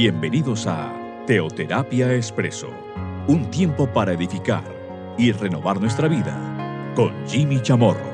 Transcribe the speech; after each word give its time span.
Bienvenidos 0.00 0.68
a 0.68 1.24
Teoterapia 1.26 2.14
Expreso, 2.14 2.68
un 3.26 3.50
tiempo 3.50 3.92
para 3.92 4.12
edificar 4.12 4.62
y 5.18 5.32
renovar 5.32 5.80
nuestra 5.80 6.06
vida 6.06 6.92
con 6.94 7.12
Jimmy 7.26 7.60
Chamorro. 7.60 8.08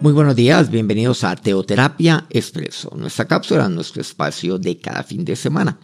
Muy 0.00 0.12
buenos 0.12 0.36
días, 0.36 0.70
bienvenidos 0.70 1.24
a 1.24 1.34
Teoterapia 1.34 2.28
Expreso, 2.30 2.94
nuestra 2.96 3.24
cápsula, 3.24 3.68
nuestro 3.68 4.02
espacio 4.02 4.56
de 4.60 4.78
cada 4.78 5.02
fin 5.02 5.24
de 5.24 5.34
semana. 5.34 5.80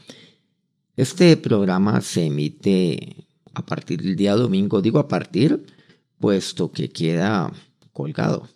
Este 0.96 1.36
programa 1.36 2.00
se 2.03 2.26
emite 2.26 3.26
a 3.53 3.67
partir 3.67 4.00
del 4.00 4.14
día 4.14 4.36
domingo, 4.36 4.80
digo 4.80 5.00
a 5.00 5.08
partir, 5.08 5.67
puesto 6.21 6.71
que 6.71 6.89
queda 6.93 7.50
colgado. 7.93 8.49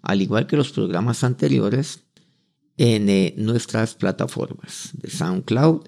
Al 0.00 0.22
igual 0.22 0.46
que 0.46 0.56
los 0.56 0.72
programas 0.72 1.22
anteriores, 1.22 2.03
en 2.76 3.08
eh, 3.08 3.34
nuestras 3.36 3.94
plataformas 3.94 4.90
de 4.94 5.10
SoundCloud 5.10 5.82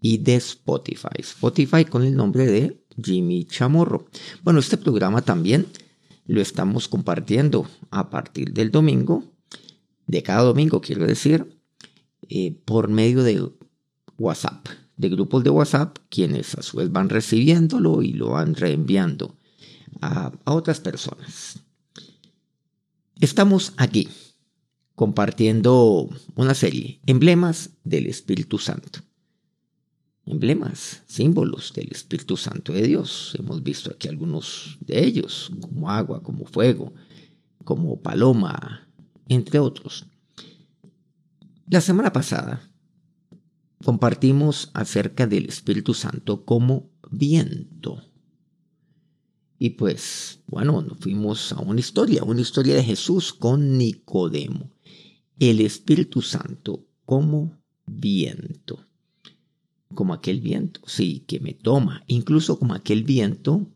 y 0.00 0.18
de 0.18 0.36
Spotify. 0.36 1.18
Spotify 1.18 1.84
con 1.84 2.04
el 2.04 2.14
nombre 2.14 2.46
de 2.46 2.82
Jimmy 3.02 3.44
Chamorro. 3.44 4.06
Bueno, 4.42 4.60
este 4.60 4.76
programa 4.76 5.22
también 5.22 5.66
lo 6.26 6.40
estamos 6.40 6.88
compartiendo 6.88 7.66
a 7.90 8.10
partir 8.10 8.52
del 8.52 8.70
domingo, 8.70 9.24
de 10.06 10.22
cada 10.22 10.42
domingo 10.42 10.80
quiero 10.80 11.06
decir, 11.06 11.60
eh, 12.28 12.56
por 12.64 12.88
medio 12.88 13.22
de 13.22 13.48
WhatsApp, 14.18 14.66
de 14.96 15.08
grupos 15.08 15.44
de 15.44 15.50
WhatsApp, 15.50 15.98
quienes 16.08 16.54
a 16.54 16.62
su 16.62 16.78
vez 16.78 16.90
van 16.90 17.08
recibiéndolo 17.08 18.02
y 18.02 18.12
lo 18.12 18.30
van 18.30 18.54
reenviando 18.54 19.36
a 20.00 20.32
otras 20.44 20.80
personas. 20.80 21.60
Estamos 23.18 23.72
aquí 23.76 24.08
compartiendo 24.96 26.08
una 26.34 26.54
serie, 26.54 27.00
emblemas 27.06 27.70
del 27.84 28.06
Espíritu 28.06 28.58
Santo. 28.58 29.00
Emblemas, 30.24 31.02
símbolos 31.06 31.72
del 31.74 31.92
Espíritu 31.92 32.36
Santo 32.36 32.72
de 32.72 32.82
Dios. 32.82 33.36
Hemos 33.38 33.62
visto 33.62 33.90
aquí 33.90 34.08
algunos 34.08 34.78
de 34.80 35.04
ellos, 35.04 35.52
como 35.60 35.90
agua, 35.90 36.22
como 36.22 36.46
fuego, 36.46 36.94
como 37.62 38.00
paloma, 38.00 38.88
entre 39.28 39.60
otros. 39.60 40.06
La 41.68 41.82
semana 41.82 42.12
pasada 42.12 42.68
compartimos 43.84 44.70
acerca 44.72 45.26
del 45.26 45.46
Espíritu 45.46 45.92
Santo 45.92 46.44
como 46.46 46.88
viento. 47.10 48.02
Y 49.58 49.70
pues, 49.70 50.40
bueno, 50.46 50.80
nos 50.80 50.98
fuimos 50.98 51.52
a 51.52 51.60
una 51.60 51.80
historia, 51.80 52.24
una 52.24 52.40
historia 52.40 52.74
de 52.74 52.82
Jesús 52.82 53.34
con 53.34 53.76
Nicodemo 53.76 54.75
el 55.38 55.60
Espíritu 55.60 56.22
Santo 56.22 56.86
como 57.04 57.56
viento. 57.86 58.80
Como 59.94 60.14
aquel 60.14 60.40
viento, 60.40 60.80
sí, 60.86 61.24
que 61.26 61.40
me 61.40 61.54
toma, 61.54 62.02
incluso 62.06 62.58
como 62.58 62.74
aquel 62.74 63.04
viento 63.04 63.66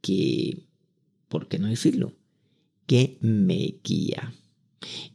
que, 0.00 0.66
¿por 1.28 1.48
qué 1.48 1.58
no 1.58 1.68
decirlo? 1.68 2.12
Que 2.86 3.18
me 3.20 3.76
guía. 3.84 4.34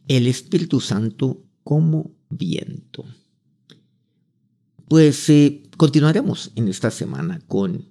El 0.08 0.26
Espíritu 0.26 0.80
Santo 0.80 1.44
como 1.62 2.12
viento. 2.30 3.04
Pues 4.88 5.28
eh, 5.28 5.62
continuaremos 5.76 6.50
en 6.56 6.68
esta 6.68 6.90
semana 6.90 7.40
con 7.46 7.84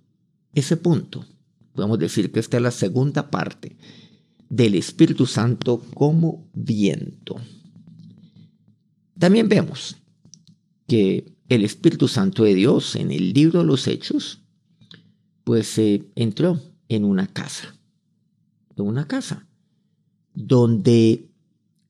ese 0.54 0.78
punto. 0.78 1.26
Podemos 1.74 2.00
decir 2.00 2.32
que 2.32 2.40
esta 2.40 2.58
es 2.58 2.64
la 2.64 2.72
segunda 2.72 3.30
parte 3.30 3.78
del 4.50 4.74
Espíritu 4.74 5.28
Santo 5.28 5.80
como 5.94 6.50
viento. 6.54 7.36
También 9.20 9.50
vemos 9.50 9.98
que 10.88 11.34
el 11.50 11.64
Espíritu 11.64 12.08
Santo 12.08 12.44
de 12.44 12.56
Dios 12.56 12.96
en 12.96 13.12
el 13.12 13.34
libro 13.34 13.60
de 13.60 13.66
los 13.66 13.88
Hechos, 13.88 14.40
pues 15.44 15.68
se 15.68 16.04
entró 16.16 16.62
en 16.90 17.04
una 17.04 17.28
casa, 17.28 17.76
en 18.76 18.86
una 18.86 19.08
casa, 19.08 19.48
donde 20.34 21.30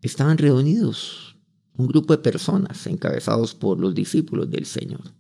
estaban 0.02 0.38
reunidos 0.38 1.36
un 1.76 1.88
grupo 1.88 2.16
de 2.16 2.24
personas 2.24 2.88
encabezados 2.88 3.54
por 3.54 3.80
los 3.80 3.94
discípulos 3.94 4.50
del 4.50 4.66
Señor. 4.66 5.14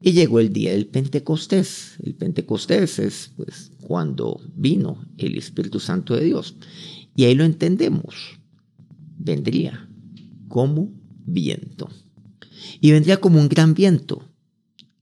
Y 0.00 0.12
llegó 0.12 0.38
el 0.40 0.52
día 0.52 0.72
del 0.72 0.86
Pentecostés. 0.86 1.96
El 2.02 2.14
Pentecostés 2.14 2.98
es 2.98 3.32
pues 3.36 3.72
cuando 3.80 4.40
vino 4.54 5.04
el 5.18 5.36
Espíritu 5.36 5.80
Santo 5.80 6.14
de 6.14 6.24
Dios. 6.24 6.54
Y 7.16 7.24
ahí 7.24 7.34
lo 7.34 7.44
entendemos. 7.44 8.38
Vendría 9.18 9.88
como 10.48 10.92
viento. 11.24 11.88
Y 12.80 12.92
vendría 12.92 13.20
como 13.20 13.40
un 13.40 13.48
gran 13.48 13.74
viento 13.74 14.28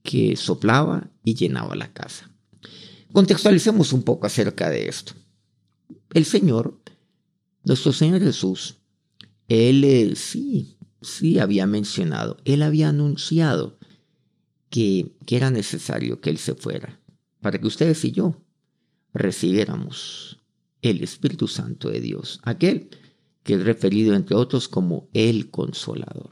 que 0.03 0.35
soplaba 0.35 1.09
y 1.23 1.35
llenaba 1.35 1.75
la 1.75 1.91
casa. 1.91 2.31
Contextualicemos 3.11 3.93
un 3.93 4.03
poco 4.03 4.27
acerca 4.27 4.69
de 4.69 4.87
esto. 4.87 5.13
El 6.13 6.25
Señor, 6.25 6.79
nuestro 7.63 7.91
Señor 7.91 8.21
Jesús, 8.21 8.77
Él 9.47 9.83
eh, 9.83 10.15
sí, 10.15 10.77
sí 11.01 11.39
había 11.39 11.65
mencionado, 11.65 12.37
Él 12.45 12.61
había 12.61 12.89
anunciado 12.89 13.77
que, 14.69 15.13
que 15.25 15.37
era 15.37 15.49
necesario 15.49 16.19
que 16.21 16.29
Él 16.29 16.37
se 16.37 16.55
fuera 16.55 16.99
para 17.41 17.59
que 17.59 17.67
ustedes 17.67 18.03
y 18.05 18.11
yo 18.11 18.41
recibiéramos 19.13 20.39
el 20.81 21.03
Espíritu 21.03 21.47
Santo 21.47 21.89
de 21.89 22.01
Dios, 22.01 22.39
aquel 22.43 22.89
que 23.45 23.53
es 23.53 23.63
referido 23.63 24.15
entre 24.15 24.35
otros 24.35 24.67
como 24.67 25.07
el 25.13 25.51
consolador, 25.51 26.31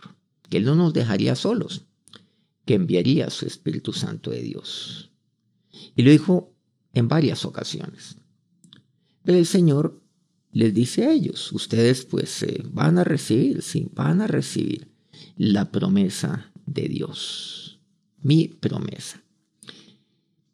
que 0.50 0.57
Él 0.57 0.66
no 0.66 0.74
nos 0.74 0.94
dejaría 0.94 1.35
solos, 1.35 1.85
que 2.66 2.74
enviaría 2.74 3.29
su 3.29 3.46
Espíritu 3.46 3.94
Santo 3.94 4.31
de 4.31 4.41
Dios. 4.41 5.12
Y 5.96 6.01
lo 6.01 6.09
dijo 6.09 6.56
en 6.91 7.07
varias 7.07 7.46
ocasiones. 7.46 8.18
Pero 9.22 9.38
el 9.38 9.46
Señor 9.46 10.01
les 10.51 10.74
dice 10.74 11.06
a 11.06 11.12
ellos, 11.12 11.51
ustedes 11.51 12.03
pues 12.03 12.41
eh, 12.41 12.63
van 12.72 12.97
a 12.97 13.03
recibir, 13.03 13.62
sí, 13.62 13.88
van 13.94 14.19
a 14.22 14.28
recibir 14.28 14.88
la 15.38 15.72
promesa 15.72 16.51
de 16.66 16.88
Dios, 16.88 17.80
mi 18.24 18.47
promesa. 18.47 19.22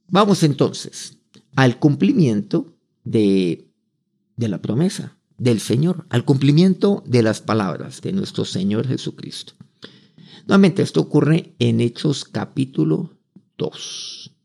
Vamos 0.09 0.43
entonces 0.43 1.19
al 1.55 1.79
cumplimiento 1.79 2.75
de, 3.05 3.65
de 4.35 4.47
la 4.49 4.61
promesa 4.61 5.18
del 5.39 5.59
Señor, 5.59 6.05
al 6.09 6.25
cumplimiento 6.25 7.03
de 7.07 7.23
las 7.23 7.41
palabras 7.41 8.01
de 8.01 8.11
nuestro 8.11 8.45
Señor 8.45 8.87
Jesucristo. 8.87 9.53
Nuevamente, 10.45 10.81
esto 10.81 11.01
ocurre 11.01 11.55
en 11.59 11.79
Hechos 11.79 12.25
capítulo 12.25 13.17
2. 13.57 14.35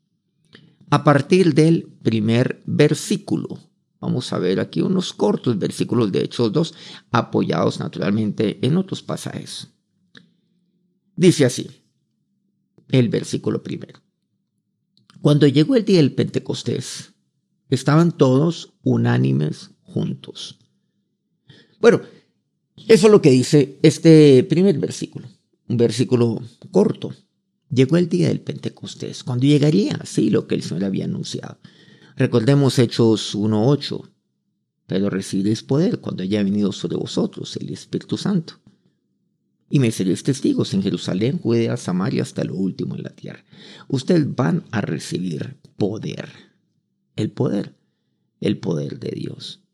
A 0.89 1.03
partir 1.03 1.53
del 1.53 1.87
primer 2.01 2.61
versículo, 2.65 3.59
vamos 3.99 4.31
a 4.31 4.39
ver 4.39 4.59
aquí 4.59 4.81
unos 4.81 5.13
cortos 5.13 5.57
versículos 5.59 6.11
de 6.11 6.23
Hechos 6.23 6.51
2, 6.51 6.73
apoyados 7.11 7.79
naturalmente 7.79 8.59
en 8.65 8.77
otros 8.77 9.03
pasajes. 9.03 9.67
Dice 11.15 11.45
así, 11.45 11.69
el 12.89 13.09
versículo 13.09 13.63
primero. 13.63 13.99
Cuando 15.21 15.47
llegó 15.47 15.75
el 15.75 15.85
día 15.85 15.97
del 15.97 16.13
Pentecostés, 16.13 17.13
estaban 17.69 18.11
todos 18.11 18.73
unánimes 18.83 19.71
juntos 19.81 20.59
bueno, 21.85 22.01
eso 22.87 23.05
es 23.05 23.11
lo 23.11 23.21
que 23.21 23.29
dice 23.29 23.77
este 23.83 24.43
primer 24.43 24.79
versículo, 24.79 25.27
un 25.67 25.77
versículo 25.77 26.41
corto. 26.71 27.13
Llegó 27.69 27.97
el 27.97 28.09
día 28.09 28.29
del 28.29 28.41
Pentecostés, 28.41 29.23
cuando 29.23 29.45
llegaría, 29.45 30.01
sí, 30.03 30.31
lo 30.31 30.47
que 30.47 30.55
el 30.55 30.63
Señor 30.63 30.85
había 30.85 31.05
anunciado. 31.05 31.59
Recordemos 32.17 32.79
Hechos 32.79 33.35
1.8, 33.35 34.01
pero 34.87 35.11
recibiréis 35.11 35.61
poder 35.61 35.99
cuando 35.99 36.23
haya 36.23 36.41
venido 36.41 36.71
sobre 36.71 36.97
vosotros 36.97 37.55
el 37.57 37.69
Espíritu 37.69 38.17
Santo. 38.17 38.55
Y 39.69 39.77
me 39.77 39.91
seréis 39.91 40.23
testigos 40.23 40.73
en 40.73 40.81
Jerusalén, 40.81 41.37
Judea, 41.37 41.77
Samaria, 41.77 42.23
hasta 42.23 42.43
lo 42.43 42.55
último 42.55 42.95
en 42.95 43.03
la 43.03 43.11
tierra. 43.11 43.45
Ustedes 43.89 44.33
van 44.33 44.63
a 44.71 44.81
recibir 44.81 45.57
poder. 45.77 46.29
El 47.15 47.29
poder, 47.29 47.75
el 48.39 48.57
poder 48.57 48.97
de 48.97 49.11
Dios 49.11 49.64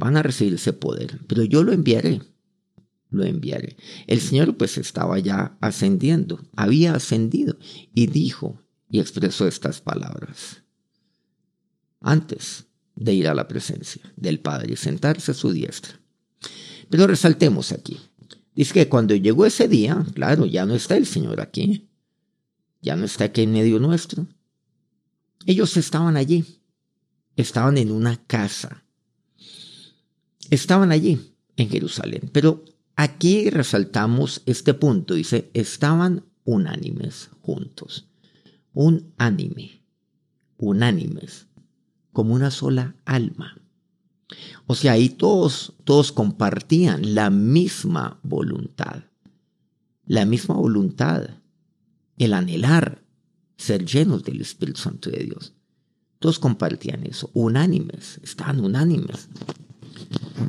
van 0.00 0.16
a 0.16 0.22
recibir 0.22 0.54
ese 0.54 0.72
poder, 0.72 1.20
pero 1.28 1.44
yo 1.44 1.62
lo 1.62 1.72
enviaré, 1.72 2.22
lo 3.10 3.24
enviaré. 3.24 3.76
El 4.06 4.20
Señor 4.20 4.56
pues 4.56 4.78
estaba 4.78 5.18
ya 5.18 5.58
ascendiendo, 5.60 6.40
había 6.56 6.94
ascendido 6.94 7.56
y 7.94 8.06
dijo 8.06 8.62
y 8.90 8.98
expresó 8.98 9.46
estas 9.46 9.82
palabras. 9.82 10.62
Antes 12.00 12.64
de 12.96 13.12
ir 13.12 13.28
a 13.28 13.34
la 13.34 13.46
presencia 13.46 14.02
del 14.16 14.40
Padre 14.40 14.72
y 14.72 14.76
sentarse 14.76 15.32
a 15.32 15.34
su 15.34 15.52
diestra. 15.52 16.00
Pero 16.88 17.06
resaltemos 17.06 17.70
aquí. 17.70 17.98
Dice 18.54 18.72
que 18.72 18.88
cuando 18.88 19.14
llegó 19.14 19.44
ese 19.44 19.68
día, 19.68 20.04
claro, 20.14 20.46
ya 20.46 20.64
no 20.64 20.74
está 20.74 20.96
el 20.96 21.06
Señor 21.06 21.40
aquí, 21.40 21.88
ya 22.80 22.96
no 22.96 23.04
está 23.04 23.24
aquí 23.24 23.42
en 23.42 23.52
medio 23.52 23.78
nuestro. 23.78 24.26
Ellos 25.44 25.76
estaban 25.76 26.16
allí, 26.16 26.44
estaban 27.36 27.76
en 27.76 27.90
una 27.90 28.16
casa, 28.26 28.82
estaban 30.50 30.92
allí, 30.92 31.34
en 31.56 31.68
Jerusalén. 31.68 32.30
Pero 32.32 32.64
aquí 32.96 33.50
resaltamos 33.50 34.42
este 34.46 34.74
punto. 34.74 35.14
Dice, 35.14 35.50
estaban 35.54 36.24
unánimes 36.44 37.30
juntos. 37.40 38.08
Un 38.72 39.12
ánime, 39.18 39.82
unánimes, 40.56 41.46
como 42.12 42.34
una 42.34 42.50
sola 42.50 42.96
alma. 43.04 43.56
O 44.66 44.74
sea, 44.74 44.92
ahí 44.92 45.08
todos, 45.08 45.72
todos 45.84 46.12
compartían 46.12 47.14
la 47.14 47.30
misma 47.30 48.20
voluntad. 48.22 49.04
La 50.06 50.24
misma 50.24 50.54
voluntad. 50.54 51.30
El 52.16 52.34
anhelar 52.34 53.02
ser 53.56 53.84
llenos 53.84 54.24
del 54.24 54.40
Espíritu 54.40 54.80
Santo 54.80 55.10
de 55.10 55.24
Dios. 55.24 55.52
Todos 56.18 56.38
compartían 56.38 57.04
eso, 57.06 57.30
unánimes, 57.32 58.20
estaban 58.22 58.60
unánimes. 58.60 59.28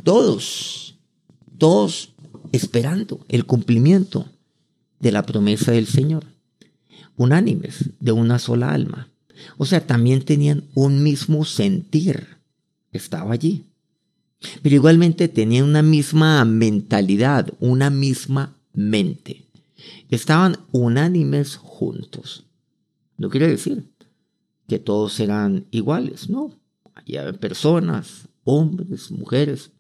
Todos, 0.04 0.98
todos 1.58 2.14
esperando 2.52 3.26
el 3.30 3.46
cumplimiento 3.46 4.26
de 5.00 5.12
la 5.12 5.26
promesa 5.26 5.72
del 5.72 5.88
Señor. 5.88 6.26
Unánimes, 7.18 7.90
de 8.00 8.12
una 8.12 8.40
sola 8.40 8.72
alma. 8.72 9.10
O 9.58 9.66
sea, 9.66 9.86
también 9.86 10.24
tenían 10.24 10.64
un 10.74 11.04
mismo 11.04 11.46
sentir. 11.46 12.38
Estaba 12.92 13.34
allí. 13.34 13.66
Pero 14.62 14.76
igualmente 14.76 15.28
tenían 15.28 15.66
una 15.66 15.82
misma 15.82 16.44
mentalidad, 16.46 17.54
una 17.60 17.90
misma 17.90 18.56
mente. 18.74 19.46
Estaban 20.10 20.58
unánimes 20.72 21.56
juntos. 21.58 22.46
No 23.18 23.30
quiere 23.30 23.48
decir 23.48 23.86
que 24.68 24.80
todos 24.80 25.20
eran 25.20 25.66
iguales, 25.72 26.30
no. 26.30 26.56
Había 26.96 27.32
personas, 27.34 28.28
hombres, 28.44 29.12
mujeres, 29.12 29.72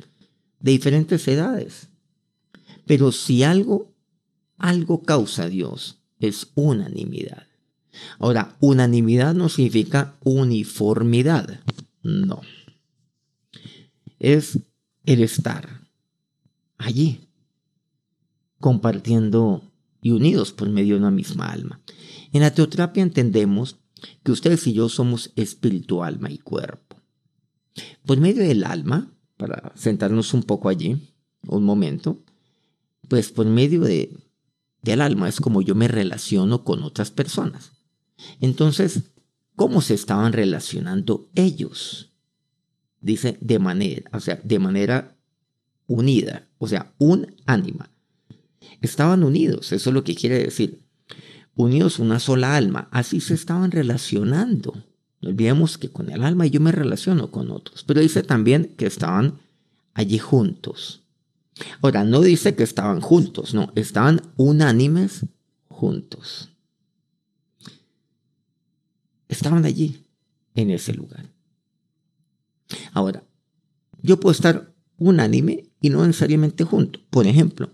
de 0.59 0.71
diferentes 0.71 1.27
edades. 1.27 1.87
Pero 2.85 3.11
si 3.11 3.43
algo, 3.43 3.93
algo 4.57 5.03
causa 5.03 5.47
Dios, 5.47 5.99
es 6.19 6.51
unanimidad. 6.55 7.47
Ahora, 8.19 8.55
unanimidad 8.59 9.33
no 9.33 9.49
significa 9.49 10.15
uniformidad, 10.23 11.59
no. 12.03 12.41
Es 14.19 14.59
el 15.05 15.23
estar 15.23 15.81
allí, 16.77 17.27
compartiendo 18.59 19.63
y 20.01 20.11
unidos 20.11 20.51
por 20.51 20.69
medio 20.69 20.95
de 20.95 21.01
una 21.01 21.11
misma 21.11 21.51
alma. 21.51 21.81
En 22.31 22.41
la 22.41 22.53
teoterapia 22.53 23.03
entendemos 23.03 23.77
que 24.23 24.31
ustedes 24.31 24.65
y 24.67 24.73
yo 24.73 24.89
somos 24.89 25.31
espíritu, 25.35 26.03
alma 26.03 26.31
y 26.31 26.37
cuerpo. 26.37 26.90
Por 28.05 28.19
medio 28.19 28.43
del 28.43 28.63
alma, 28.63 29.11
para 29.37 29.71
sentarnos 29.75 30.33
un 30.33 30.43
poco 30.43 30.69
allí, 30.69 31.13
un 31.47 31.63
momento, 31.63 32.23
pues 33.07 33.31
por 33.31 33.45
medio 33.45 33.81
de, 33.81 34.15
del 34.81 35.01
alma 35.01 35.29
es 35.29 35.39
como 35.39 35.61
yo 35.61 35.75
me 35.75 35.87
relaciono 35.87 36.63
con 36.63 36.83
otras 36.83 37.11
personas. 37.11 37.71
Entonces, 38.39 39.11
¿cómo 39.55 39.81
se 39.81 39.93
estaban 39.93 40.33
relacionando 40.33 41.29
ellos? 41.35 42.11
Dice 42.99 43.37
de 43.41 43.59
manera, 43.59 44.09
o 44.13 44.19
sea, 44.19 44.39
de 44.43 44.59
manera 44.59 45.17
unida, 45.87 46.47
o 46.57 46.67
sea, 46.67 46.93
un 46.99 47.35
ánima. 47.45 47.89
Estaban 48.81 49.23
unidos, 49.23 49.71
eso 49.71 49.89
es 49.89 49.93
lo 49.93 50.03
que 50.03 50.15
quiere 50.15 50.43
decir 50.43 50.81
unidos 51.55 51.99
una 51.99 52.19
sola 52.19 52.55
alma. 52.55 52.87
Así 52.91 53.19
se 53.19 53.33
estaban 53.33 53.71
relacionando. 53.71 54.73
No 55.21 55.29
olvidemos 55.29 55.77
que 55.77 55.89
con 55.89 56.09
el 56.09 56.23
alma 56.23 56.47
yo 56.47 56.59
me 56.59 56.71
relaciono 56.71 57.31
con 57.31 57.51
otros. 57.51 57.83
Pero 57.83 58.01
dice 58.01 58.23
también 58.23 58.73
que 58.77 58.85
estaban 58.85 59.39
allí 59.93 60.17
juntos. 60.17 61.03
Ahora, 61.81 62.03
no 62.03 62.21
dice 62.21 62.55
que 62.55 62.63
estaban 62.63 63.01
juntos, 63.01 63.53
no, 63.53 63.71
estaban 63.75 64.21
unánimes 64.35 65.25
juntos. 65.67 66.49
Estaban 69.27 69.65
allí, 69.65 70.03
en 70.55 70.71
ese 70.71 70.93
lugar. 70.93 71.29
Ahora, 72.93 73.23
yo 74.01 74.19
puedo 74.19 74.31
estar 74.31 74.73
unánime 74.97 75.69
y 75.81 75.89
no 75.89 76.05
necesariamente 76.05 76.63
junto. 76.63 76.99
Por 77.09 77.27
ejemplo, 77.27 77.69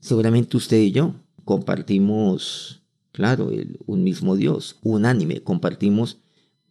seguramente 0.00 0.56
usted 0.56 0.78
y 0.78 0.92
yo 0.92 1.14
compartimos 1.44 2.84
Claro, 3.14 3.48
un 3.86 4.02
mismo 4.02 4.34
Dios, 4.34 4.76
unánime, 4.82 5.40
compartimos, 5.40 6.18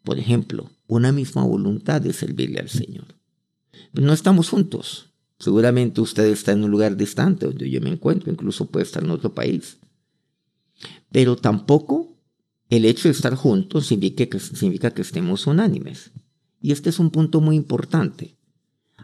por 0.03 0.19
ejemplo, 0.19 0.69
una 0.87 1.11
misma 1.11 1.43
voluntad 1.43 2.01
de 2.01 2.13
servirle 2.13 2.59
al 2.59 2.69
Señor. 2.69 3.15
Pero 3.93 4.05
no 4.05 4.13
estamos 4.13 4.49
juntos. 4.49 5.13
Seguramente 5.39 6.01
usted 6.01 6.25
está 6.25 6.51
en 6.51 6.63
un 6.63 6.71
lugar 6.71 6.95
distante 6.95 7.45
donde 7.45 7.69
yo 7.69 7.81
me 7.81 7.89
encuentro, 7.89 8.31
incluso 8.31 8.67
puede 8.67 8.85
estar 8.85 9.03
en 9.03 9.11
otro 9.11 9.33
país. 9.33 9.77
Pero 11.11 11.35
tampoco 11.35 12.17
el 12.69 12.85
hecho 12.85 13.07
de 13.07 13.11
estar 13.11 13.35
juntos 13.35 13.87
significa 13.87 14.25
que, 14.25 14.39
significa 14.39 14.91
que 14.91 15.01
estemos 15.01 15.47
unánimes. 15.47 16.11
Y 16.61 16.71
este 16.71 16.89
es 16.89 16.99
un 16.99 17.11
punto 17.11 17.41
muy 17.41 17.55
importante. 17.55 18.37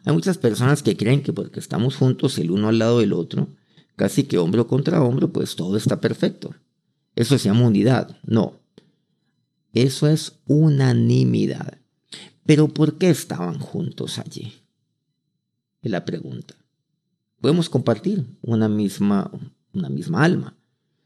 Hay 0.05 0.13
muchas 0.13 0.37
personas 0.37 0.81
que 0.81 0.95
creen 0.95 1.23
que 1.23 1.33
porque 1.33 1.59
estamos 1.59 1.95
juntos 1.95 2.37
el 2.39 2.51
uno 2.51 2.69
al 2.69 2.79
lado 2.79 2.99
del 2.99 3.13
otro, 3.13 3.49
casi 3.95 4.23
que 4.23 4.37
hombro 4.37 4.67
contra 4.67 5.03
hombro, 5.03 5.31
pues 5.31 5.55
todo 5.55 5.75
está 5.75 5.99
perfecto. 5.99 6.55
Eso 7.15 7.37
se 7.37 7.49
llama 7.49 7.67
unidad. 7.67 8.17
No. 8.23 8.58
Eso 9.73 10.07
es 10.07 10.39
unanimidad. 10.45 11.79
Pero 12.45 12.67
¿por 12.67 12.97
qué 12.97 13.09
estaban 13.09 13.59
juntos 13.59 14.17
allí? 14.17 14.53
Es 15.81 15.91
la 15.91 16.05
pregunta. 16.05 16.55
Podemos 17.39 17.69
compartir 17.69 18.25
una 18.41 18.67
misma, 18.67 19.31
una 19.73 19.89
misma 19.89 20.23
alma, 20.23 20.57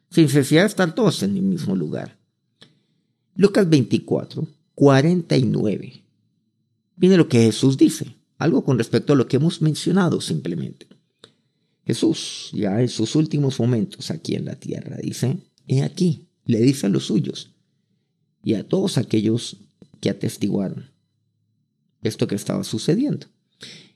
sin 0.09 0.23
necesidad 0.25 0.61
de 0.61 0.67
estar 0.67 0.95
todos 0.95 1.21
en 1.23 1.35
el 1.35 1.43
mismo 1.43 1.75
lugar. 1.75 2.17
Lucas 3.35 3.69
24, 3.69 4.47
49. 4.75 6.03
Mire 6.95 7.17
lo 7.17 7.27
que 7.27 7.43
Jesús 7.43 7.77
dice, 7.77 8.15
algo 8.37 8.63
con 8.63 8.77
respecto 8.77 9.13
a 9.13 9.15
lo 9.15 9.27
que 9.27 9.37
hemos 9.37 9.61
mencionado 9.61 10.21
simplemente. 10.21 10.87
Jesús, 11.85 12.49
ya 12.53 12.81
en 12.81 12.89
sus 12.89 13.15
últimos 13.15 13.59
momentos 13.59 14.09
aquí 14.09 14.35
en 14.35 14.45
la 14.45 14.55
tierra, 14.55 14.97
dice, 15.01 15.37
He 15.67 15.83
aquí, 15.83 16.27
le 16.45 16.61
dice 16.61 16.87
a 16.87 16.89
los 16.89 17.05
suyos 17.05 17.52
y 18.43 18.55
a 18.55 18.67
todos 18.67 18.97
aquellos 18.97 19.57
que 20.01 20.09
atestiguaron 20.09 20.91
esto 22.03 22.27
que 22.27 22.35
estaba 22.35 22.63
sucediendo. 22.63 23.27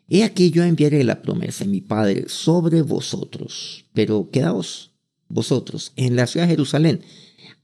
He 0.10 0.24
aquí 0.24 0.51
yo 0.51 0.63
enviaré 0.63 1.03
la 1.03 1.22
promesa 1.22 1.65
de 1.65 1.72
mi 1.72 1.81
Padre 1.81 2.29
sobre 2.29 2.81
vosotros, 2.81 3.86
pero 3.93 4.29
quedaos 4.31 4.91
vosotros 5.27 5.91
en 5.98 6.15
la 6.15 6.27
ciudad 6.27 6.45
de 6.45 6.51
Jerusalén 6.51 7.01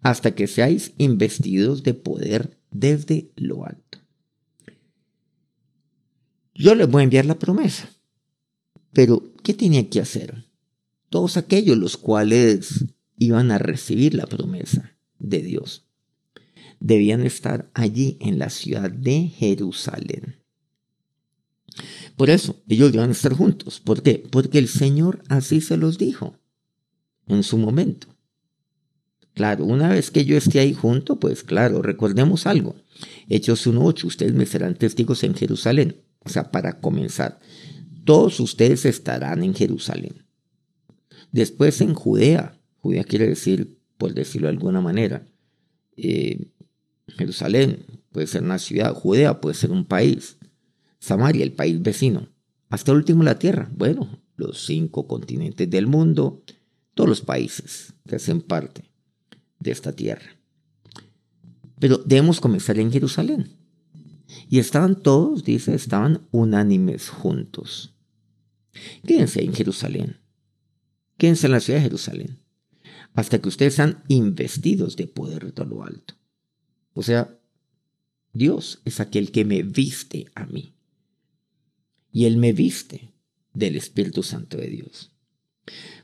hasta 0.01 0.36
que 0.36 0.48
seáis 0.48 0.93
investidos 0.98 1.84
de 1.84 1.93
poder 1.93 2.58
desde 2.72 3.31
lo 3.36 3.65
alto. 3.65 4.00
Yo 6.53 6.75
les 6.75 6.89
voy 6.89 7.01
a 7.01 7.03
enviar 7.05 7.25
la 7.25 7.39
promesa, 7.39 7.89
pero 8.91 9.34
¿qué 9.43 9.53
tenía 9.53 9.89
que 9.89 10.01
hacer? 10.01 10.46
Todos 11.10 11.38
aquellos 11.38 11.77
los 11.77 11.96
cuales 11.96 12.86
iban 13.17 13.51
a 13.51 13.58
recibir 13.58 14.13
la 14.13 14.27
promesa 14.27 14.98
de 15.19 15.41
Dios. 15.41 15.86
Debían 16.84 17.25
estar 17.25 17.72
allí 17.74 18.18
en 18.20 18.40
la 18.40 18.50
ciudad 18.50 18.92
de 18.92 19.30
Jerusalén. 19.30 20.44
Por 22.18 22.30
eso, 22.30 22.62
ellos 22.68 22.94
a 22.94 23.06
estar 23.06 23.34
juntos. 23.34 23.80
¿Por 23.80 24.04
qué? 24.04 24.22
Porque 24.30 24.60
el 24.60 24.68
Señor 24.68 25.24
así 25.30 25.62
se 25.62 25.78
los 25.78 25.98
dijo 25.98 26.36
en 27.25 27.44
su 27.44 27.58
momento. 27.58 28.08
Claro, 29.34 29.63
una 29.63 29.88
vez 29.88 30.12
que 30.12 30.25
yo 30.25 30.36
esté 30.36 30.60
ahí 30.60 30.74
junto, 30.74 31.22
pues 31.22 31.44
claro, 31.44 31.82
recordemos 31.82 32.46
algo. 32.48 32.75
Hechos 33.30 33.66
1.8, 33.66 34.04
ustedes 34.04 34.34
me 34.34 34.46
serán 34.46 34.75
testigos 34.75 35.24
en 35.24 35.36
Jerusalén. 35.36 36.02
O 36.20 36.28
sea, 36.28 36.52
para 36.52 36.82
comenzar, 36.82 37.40
todos 38.04 38.42
ustedes 38.42 38.84
estarán 38.84 39.42
en 39.42 39.56
Jerusalén. 39.56 40.25
Después 41.32 41.80
en 41.80 41.94
Judea, 41.94 42.60
Judea 42.80 43.06
quiere 43.06 43.30
decir, 43.30 43.80
por 43.98 44.13
decirlo 44.13 44.50
de 44.50 44.54
alguna 44.54 44.82
manera, 44.82 45.25
eh, 45.96 46.50
Jerusalén 47.07 47.86
puede 48.12 48.27
ser 48.27 48.43
una 48.43 48.60
ciudad, 48.60 48.93
Judea 48.93 49.41
puede 49.41 49.55
ser 49.55 49.72
un 49.72 49.86
país, 49.86 50.38
Samaria, 51.00 51.43
el 51.43 51.53
país 51.53 51.81
vecino, 51.81 52.29
hasta 52.69 52.91
el 52.91 52.98
último 52.98 53.24
la 53.24 53.39
tierra, 53.39 53.69
bueno, 53.75 54.22
los 54.36 54.65
cinco 54.65 55.07
continentes 55.07 55.69
del 55.69 55.88
mundo, 55.88 56.43
todos 56.93 57.10
los 57.10 57.22
países 57.22 57.93
que 58.07 58.15
hacen 58.15 58.41
parte 58.41 58.83
de 59.60 59.72
esta 59.72 59.91
tierra. 59.91 60.38
Pero 61.79 61.98
debemos 61.98 62.39
comenzar 62.39 62.79
en 62.79 62.91
Jerusalén. 62.91 63.57
Y 64.50 64.60
estaban 64.60 65.01
todos, 65.01 65.43
dice, 65.43 65.75
estaban 65.75 66.27
unánimes 66.31 67.10
juntos. 67.10 67.93
Quédense 69.05 69.43
en 69.43 69.53
Jerusalén. 69.53 70.17
Quédense 71.17 71.48
en 71.48 71.51
la 71.51 71.60
ciudad 71.60 71.79
de 71.79 71.83
Jerusalén 71.83 72.43
hasta 73.13 73.39
que 73.39 73.50
ustedes 73.50 73.75
sean 73.75 74.03
investidos 74.07 74.95
de 74.95 75.07
poder 75.07 75.53
de 75.53 75.65
lo 75.65 75.83
alto. 75.83 76.15
O 76.93 77.03
sea, 77.03 77.39
Dios 78.33 78.81
es 78.85 79.00
aquel 79.00 79.31
que 79.31 79.45
me 79.45 79.63
viste 79.63 80.27
a 80.35 80.45
mí. 80.45 80.73
Y 82.12 82.25
Él 82.25 82.38
me 82.38 82.53
viste 82.53 83.13
del 83.53 83.75
Espíritu 83.75 84.23
Santo 84.23 84.57
de 84.57 84.67
Dios. 84.67 85.12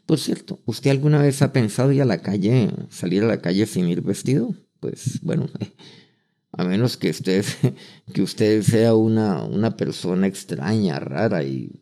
Por 0.06 0.20
cierto, 0.20 0.62
¿usted 0.66 0.92
alguna 0.92 1.22
vez 1.22 1.42
ha 1.42 1.54
pensado 1.54 1.92
ir 1.92 2.02
a 2.02 2.06
la 2.06 2.22
calle, 2.22 2.72
salir 2.90 3.24
a 3.24 3.28
la 3.28 3.42
calle 3.42 3.66
sin 3.66 3.88
ir 3.88 4.02
vestido? 4.02 4.56
Pues 4.80 5.22
bueno, 5.22 5.50
a 6.52 6.64
menos 6.64 6.98
que 6.98 7.10
usted, 7.10 7.46
que 8.14 8.22
usted 8.22 8.64
sea 8.64 8.96
una, 8.96 9.44
una 9.44 9.78
persona 9.78 10.28
extraña, 10.28 11.00
rara 11.00 11.44
y 11.44 11.82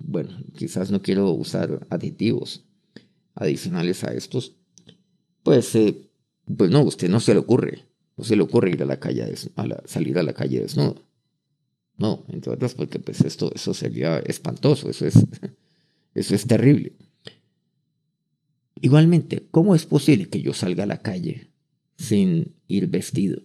bueno, 0.00 0.36
quizás 0.56 0.90
no 0.90 1.02
quiero 1.02 1.30
usar 1.30 1.86
aditivos 1.90 2.64
adicionales 3.34 4.04
a 4.04 4.12
estos, 4.12 4.56
pues, 5.42 5.74
eh, 5.74 6.08
pues 6.56 6.70
no, 6.70 6.82
usted 6.82 7.08
no 7.08 7.20
se 7.20 7.32
le 7.32 7.40
ocurre, 7.40 7.84
no 8.16 8.24
se 8.24 8.36
le 8.36 8.42
ocurre 8.42 8.70
ir 8.70 8.82
a 8.82 8.86
la 8.86 9.00
calle, 9.00 9.22
a 9.56 9.82
salir 9.86 10.18
a 10.18 10.22
la 10.22 10.32
calle 10.32 10.60
desnudo. 10.60 11.02
No, 11.96 12.24
entre 12.28 12.52
otras 12.52 12.74
porque 12.74 12.98
pues 12.98 13.20
esto, 13.20 13.52
eso 13.54 13.72
sería 13.74 14.18
espantoso, 14.18 14.90
eso 14.90 15.06
es, 15.06 15.14
eso 16.14 16.34
es 16.34 16.46
terrible. 16.46 16.92
Igualmente, 18.80 19.46
¿cómo 19.50 19.74
es 19.74 19.86
posible 19.86 20.28
que 20.28 20.42
yo 20.42 20.52
salga 20.52 20.84
a 20.84 20.86
la 20.86 21.00
calle 21.00 21.48
sin 21.96 22.54
ir 22.66 22.88
vestido 22.88 23.42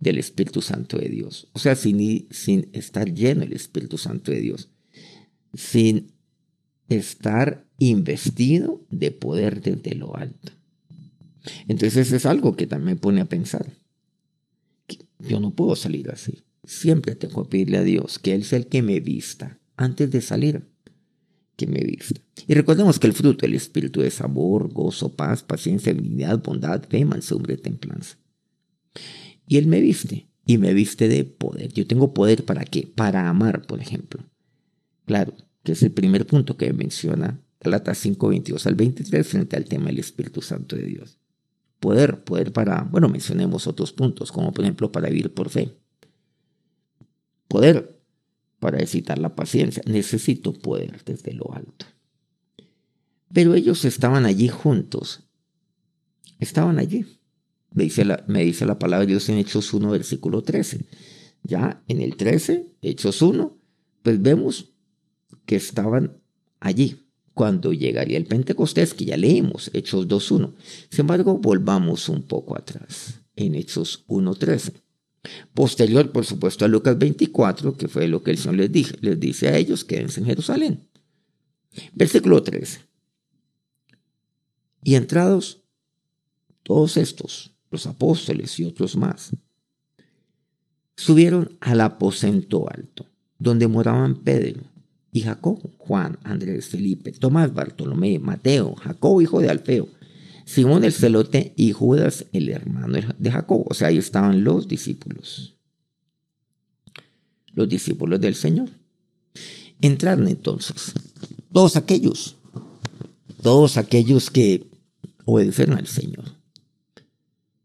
del 0.00 0.18
Espíritu 0.18 0.62
Santo 0.62 0.98
de 0.98 1.08
Dios? 1.08 1.48
O 1.52 1.58
sea, 1.58 1.76
sin, 1.76 2.26
sin 2.30 2.68
estar 2.72 3.12
lleno 3.12 3.40
del 3.42 3.52
Espíritu 3.52 3.98
Santo 3.98 4.32
de 4.32 4.40
Dios, 4.40 4.70
sin 5.54 6.12
estar 6.88 7.64
investido 7.78 8.84
de 8.90 9.10
poder 9.12 9.60
desde 9.60 9.94
lo 9.94 10.16
alto. 10.16 10.52
Entonces 11.68 12.12
es 12.12 12.26
algo 12.26 12.56
que 12.56 12.66
también 12.66 12.98
pone 12.98 13.20
a 13.20 13.26
pensar. 13.26 13.66
Yo 15.18 15.40
no 15.40 15.50
puedo 15.50 15.76
salir 15.76 16.10
así. 16.10 16.42
Siempre 16.64 17.14
tengo 17.14 17.44
que 17.44 17.50
pedirle 17.50 17.78
a 17.78 17.82
Dios 17.82 18.18
que 18.18 18.34
Él 18.34 18.44
sea 18.44 18.58
el 18.58 18.66
que 18.66 18.82
me 18.82 19.00
vista 19.00 19.58
antes 19.76 20.10
de 20.10 20.20
salir 20.20 20.68
que 21.56 21.66
me 21.66 21.80
vista. 21.80 22.20
Y 22.46 22.54
recordemos 22.54 22.98
que 22.98 23.06
el 23.06 23.12
fruto 23.12 23.42
del 23.42 23.54
Espíritu 23.54 24.02
es 24.02 24.20
amor, 24.20 24.72
gozo, 24.72 25.14
paz, 25.14 25.42
paciencia, 25.42 25.92
dignidad, 25.92 26.42
bondad, 26.42 26.82
fe, 26.88 27.04
mansedumbre, 27.04 27.56
templanza. 27.56 28.16
Y 29.46 29.58
Él 29.58 29.66
me 29.66 29.80
viste, 29.80 30.28
y 30.46 30.58
me 30.58 30.72
viste 30.72 31.08
de 31.08 31.24
poder. 31.24 31.72
Yo 31.72 31.86
tengo 31.86 32.14
poder 32.14 32.44
para 32.44 32.64
qué? 32.64 32.90
Para 32.94 33.28
amar, 33.28 33.66
por 33.66 33.80
ejemplo. 33.80 34.24
Claro, 35.04 35.34
que 35.62 35.72
es 35.72 35.82
el 35.82 35.92
primer 35.92 36.26
punto 36.26 36.56
que 36.56 36.72
menciona 36.72 37.40
Galatas 37.60 37.98
5, 37.98 38.28
22 38.28 38.66
al 38.66 38.74
23 38.74 39.26
frente 39.26 39.56
al 39.56 39.66
tema 39.66 39.86
del 39.86 39.98
Espíritu 39.98 40.40
Santo 40.40 40.76
de 40.76 40.84
Dios. 40.84 41.19
Poder, 41.80 42.22
poder 42.24 42.52
para, 42.52 42.82
bueno, 42.90 43.08
mencionemos 43.08 43.66
otros 43.66 43.92
puntos, 43.92 44.30
como 44.30 44.52
por 44.52 44.64
ejemplo 44.64 44.92
para 44.92 45.08
vivir 45.08 45.32
por 45.32 45.48
fe. 45.48 45.76
Poder 47.48 48.00
para 48.58 48.78
excitar 48.78 49.18
la 49.18 49.34
paciencia. 49.34 49.82
Necesito 49.86 50.52
poder 50.52 51.02
desde 51.04 51.32
lo 51.32 51.52
alto. 51.54 51.86
Pero 53.32 53.54
ellos 53.54 53.84
estaban 53.84 54.26
allí 54.26 54.48
juntos. 54.48 55.24
Estaban 56.38 56.78
allí. 56.78 57.06
Me 57.72 57.84
dice 57.84 58.04
la, 58.04 58.24
me 58.28 58.44
dice 58.44 58.66
la 58.66 58.78
palabra 58.78 59.06
de 59.06 59.12
Dios 59.12 59.28
en 59.28 59.38
Hechos 59.38 59.72
1, 59.72 59.90
versículo 59.90 60.42
13. 60.42 60.84
Ya 61.42 61.82
en 61.88 62.00
el 62.02 62.16
13, 62.16 62.66
Hechos 62.82 63.22
1, 63.22 63.56
pues 64.02 64.20
vemos 64.20 64.74
que 65.46 65.56
estaban 65.56 66.20
allí 66.58 67.09
cuando 67.34 67.72
llegaría 67.72 68.18
el 68.18 68.26
Pentecostés, 68.26 68.94
que 68.94 69.04
ya 69.04 69.16
leímos, 69.16 69.70
Hechos 69.72 70.08
2.1. 70.08 70.52
Sin 70.90 71.00
embargo, 71.00 71.38
volvamos 71.38 72.08
un 72.08 72.22
poco 72.22 72.56
atrás, 72.56 73.20
en 73.36 73.54
Hechos 73.54 74.04
1.13. 74.08 74.72
Posterior, 75.54 76.10
por 76.12 76.24
supuesto, 76.24 76.64
a 76.64 76.68
Lucas 76.68 76.98
24, 76.98 77.76
que 77.76 77.88
fue 77.88 78.08
lo 78.08 78.22
que 78.22 78.30
el 78.32 78.38
Señor 78.38 78.56
les, 78.56 78.72
dije, 78.72 78.96
les 79.00 79.18
dice 79.20 79.48
a 79.48 79.56
ellos, 79.56 79.84
quédense 79.84 80.20
en 80.20 80.26
Jerusalén. 80.26 80.88
Versículo 81.92 82.42
13. 82.42 82.80
Y 84.82 84.94
entrados 84.94 85.62
todos 86.62 86.96
estos, 86.96 87.52
los 87.70 87.86
apóstoles 87.86 88.58
y 88.58 88.64
otros 88.64 88.96
más, 88.96 89.30
subieron 90.96 91.56
al 91.60 91.80
aposento 91.80 92.68
alto, 92.70 93.06
donde 93.38 93.68
moraban 93.68 94.16
Pedro 94.16 94.69
y 95.12 95.22
Jacob, 95.22 95.58
Juan, 95.78 96.18
Andrés, 96.22 96.68
Felipe, 96.68 97.12
Tomás, 97.12 97.52
Bartolomé, 97.52 98.18
Mateo, 98.18 98.74
Jacob, 98.76 99.20
hijo 99.20 99.40
de 99.40 99.50
Alfeo, 99.50 99.88
Simón 100.44 100.84
el 100.84 100.92
celote 100.92 101.52
y 101.56 101.72
Judas 101.72 102.26
el 102.32 102.48
hermano 102.48 102.98
de 103.18 103.30
Jacob. 103.30 103.64
O 103.68 103.74
sea, 103.74 103.88
ahí 103.88 103.98
estaban 103.98 104.42
los 104.42 104.66
discípulos. 104.66 105.54
Los 107.52 107.68
discípulos 107.68 108.20
del 108.20 108.34
Señor. 108.34 108.68
Entraron 109.80 110.28
entonces 110.28 110.92
todos 111.52 111.76
aquellos, 111.76 112.36
todos 113.42 113.76
aquellos 113.76 114.30
que 114.30 114.66
obedecieron 115.24 115.78
al 115.78 115.86
Señor, 115.86 116.24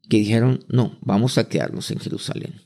que 0.08 0.18
dijeron, 0.18 0.64
no, 0.68 0.98
vamos 1.02 1.38
a 1.38 1.50
quedarnos 1.50 1.90
en 1.92 2.00
Jerusalén. 2.00 2.62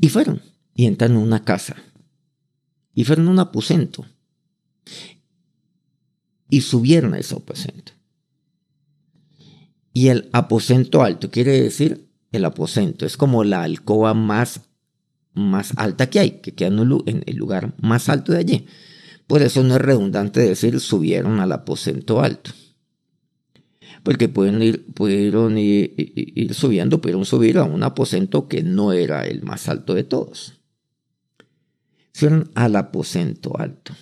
Y 0.00 0.08
fueron, 0.08 0.40
y 0.74 0.86
entraron 0.86 1.18
en 1.18 1.22
una 1.24 1.44
casa, 1.44 1.76
y 2.94 3.04
fueron 3.04 3.28
a 3.28 3.30
un 3.30 3.38
aposento, 3.38 4.04
y 6.48 6.60
subieron 6.62 7.14
a 7.14 7.18
ese 7.18 7.34
aposento. 7.34 7.92
Y 9.92 10.08
el 10.08 10.28
aposento 10.32 11.02
alto 11.02 11.30
quiere 11.30 11.60
decir 11.60 12.08
el 12.32 12.44
aposento, 12.44 13.06
es 13.06 13.16
como 13.16 13.44
la 13.44 13.62
alcoba 13.62 14.14
más, 14.14 14.62
más 15.34 15.72
alta 15.76 16.08
que 16.10 16.20
hay, 16.20 16.30
que 16.40 16.54
queda 16.54 16.68
en 16.68 17.22
el 17.26 17.36
lugar 17.36 17.74
más 17.80 18.08
alto 18.08 18.32
de 18.32 18.38
allí. 18.38 18.66
Por 19.26 19.42
eso 19.42 19.62
no 19.62 19.76
es 19.76 19.80
redundante 19.80 20.40
decir 20.40 20.80
subieron 20.80 21.40
al 21.40 21.52
aposento 21.52 22.20
alto. 22.20 22.50
Porque 24.02 24.28
pueden 24.28 24.62
ir, 24.62 24.86
pudieron 24.92 25.58
ir, 25.58 26.52
subiendo, 26.54 27.00
pudieron 27.00 27.24
subir 27.24 27.58
a 27.58 27.64
un 27.64 27.82
aposento 27.82 28.48
que 28.48 28.62
no 28.62 28.92
era 28.92 29.26
el 29.26 29.42
más 29.42 29.68
alto 29.68 29.94
de 29.94 30.04
todos. 30.04 30.59
Subieron 32.20 32.50
al 32.54 32.76
aposento 32.76 33.58
alto. 33.58 33.94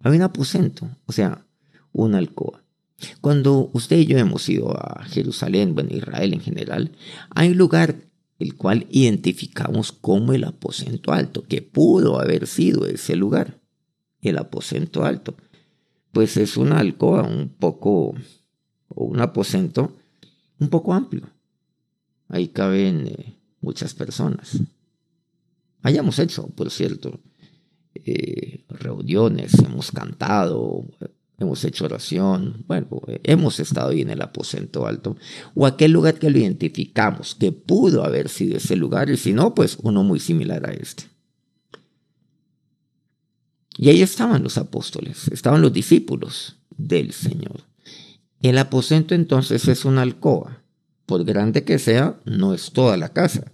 Había 0.00 0.18
un 0.18 0.24
aposento, 0.24 0.86
o 1.06 1.12
sea, 1.12 1.46
una 1.92 2.18
alcoba. 2.18 2.62
Cuando 3.22 3.70
usted 3.72 3.96
y 3.96 4.04
yo 4.04 4.18
hemos 4.18 4.46
ido 4.50 4.76
a 4.76 5.02
Jerusalén, 5.04 5.74
bueno, 5.74 5.88
Israel 5.96 6.34
en 6.34 6.40
general, 6.40 6.92
hay 7.30 7.52
un 7.52 7.56
lugar 7.56 8.02
el 8.38 8.54
cual 8.54 8.86
identificamos 8.90 9.92
como 9.92 10.34
el 10.34 10.44
aposento 10.44 11.10
alto, 11.10 11.42
que 11.44 11.62
pudo 11.62 12.20
haber 12.20 12.46
sido 12.46 12.84
ese 12.84 13.16
lugar, 13.16 13.58
el 14.20 14.36
aposento 14.36 15.06
alto. 15.06 15.34
Pues 16.12 16.36
es 16.36 16.58
una 16.58 16.78
alcoba 16.78 17.22
un 17.22 17.48
poco, 17.48 18.14
o 18.88 19.04
un 19.04 19.20
aposento 19.20 19.96
un 20.60 20.68
poco 20.68 20.92
amplio. 20.92 21.30
Ahí 22.28 22.48
caben 22.48 23.06
eh, 23.06 23.38
muchas 23.62 23.94
personas. 23.94 24.58
Hayamos 25.80 26.18
hecho, 26.18 26.46
por 26.48 26.70
cierto, 26.70 27.20
eh, 28.04 28.64
reuniones, 28.68 29.54
hemos 29.58 29.90
cantado, 29.90 30.86
hemos 31.38 31.64
hecho 31.64 31.84
oración, 31.84 32.64
bueno, 32.66 32.88
hemos 33.22 33.60
estado 33.60 33.90
ahí 33.90 34.02
en 34.02 34.10
el 34.10 34.20
aposento 34.22 34.86
alto, 34.86 35.16
o 35.54 35.66
aquel 35.66 35.92
lugar 35.92 36.18
que 36.18 36.30
lo 36.30 36.38
identificamos, 36.38 37.34
que 37.34 37.52
pudo 37.52 38.04
haber 38.04 38.28
sido 38.28 38.56
ese 38.56 38.76
lugar, 38.76 39.08
y 39.10 39.16
si 39.16 39.32
no, 39.32 39.54
pues 39.54 39.78
uno 39.82 40.02
muy 40.02 40.18
similar 40.18 40.68
a 40.68 40.72
este. 40.72 41.04
Y 43.76 43.90
ahí 43.90 44.02
estaban 44.02 44.42
los 44.42 44.58
apóstoles, 44.58 45.28
estaban 45.28 45.62
los 45.62 45.72
discípulos 45.72 46.56
del 46.76 47.12
Señor. 47.12 47.62
El 48.42 48.58
aposento 48.58 49.14
entonces 49.14 49.68
es 49.68 49.84
una 49.84 50.02
alcoba, 50.02 50.64
por 51.06 51.24
grande 51.24 51.62
que 51.62 51.78
sea, 51.78 52.20
no 52.24 52.52
es 52.52 52.72
toda 52.72 52.96
la 52.96 53.10
casa, 53.10 53.52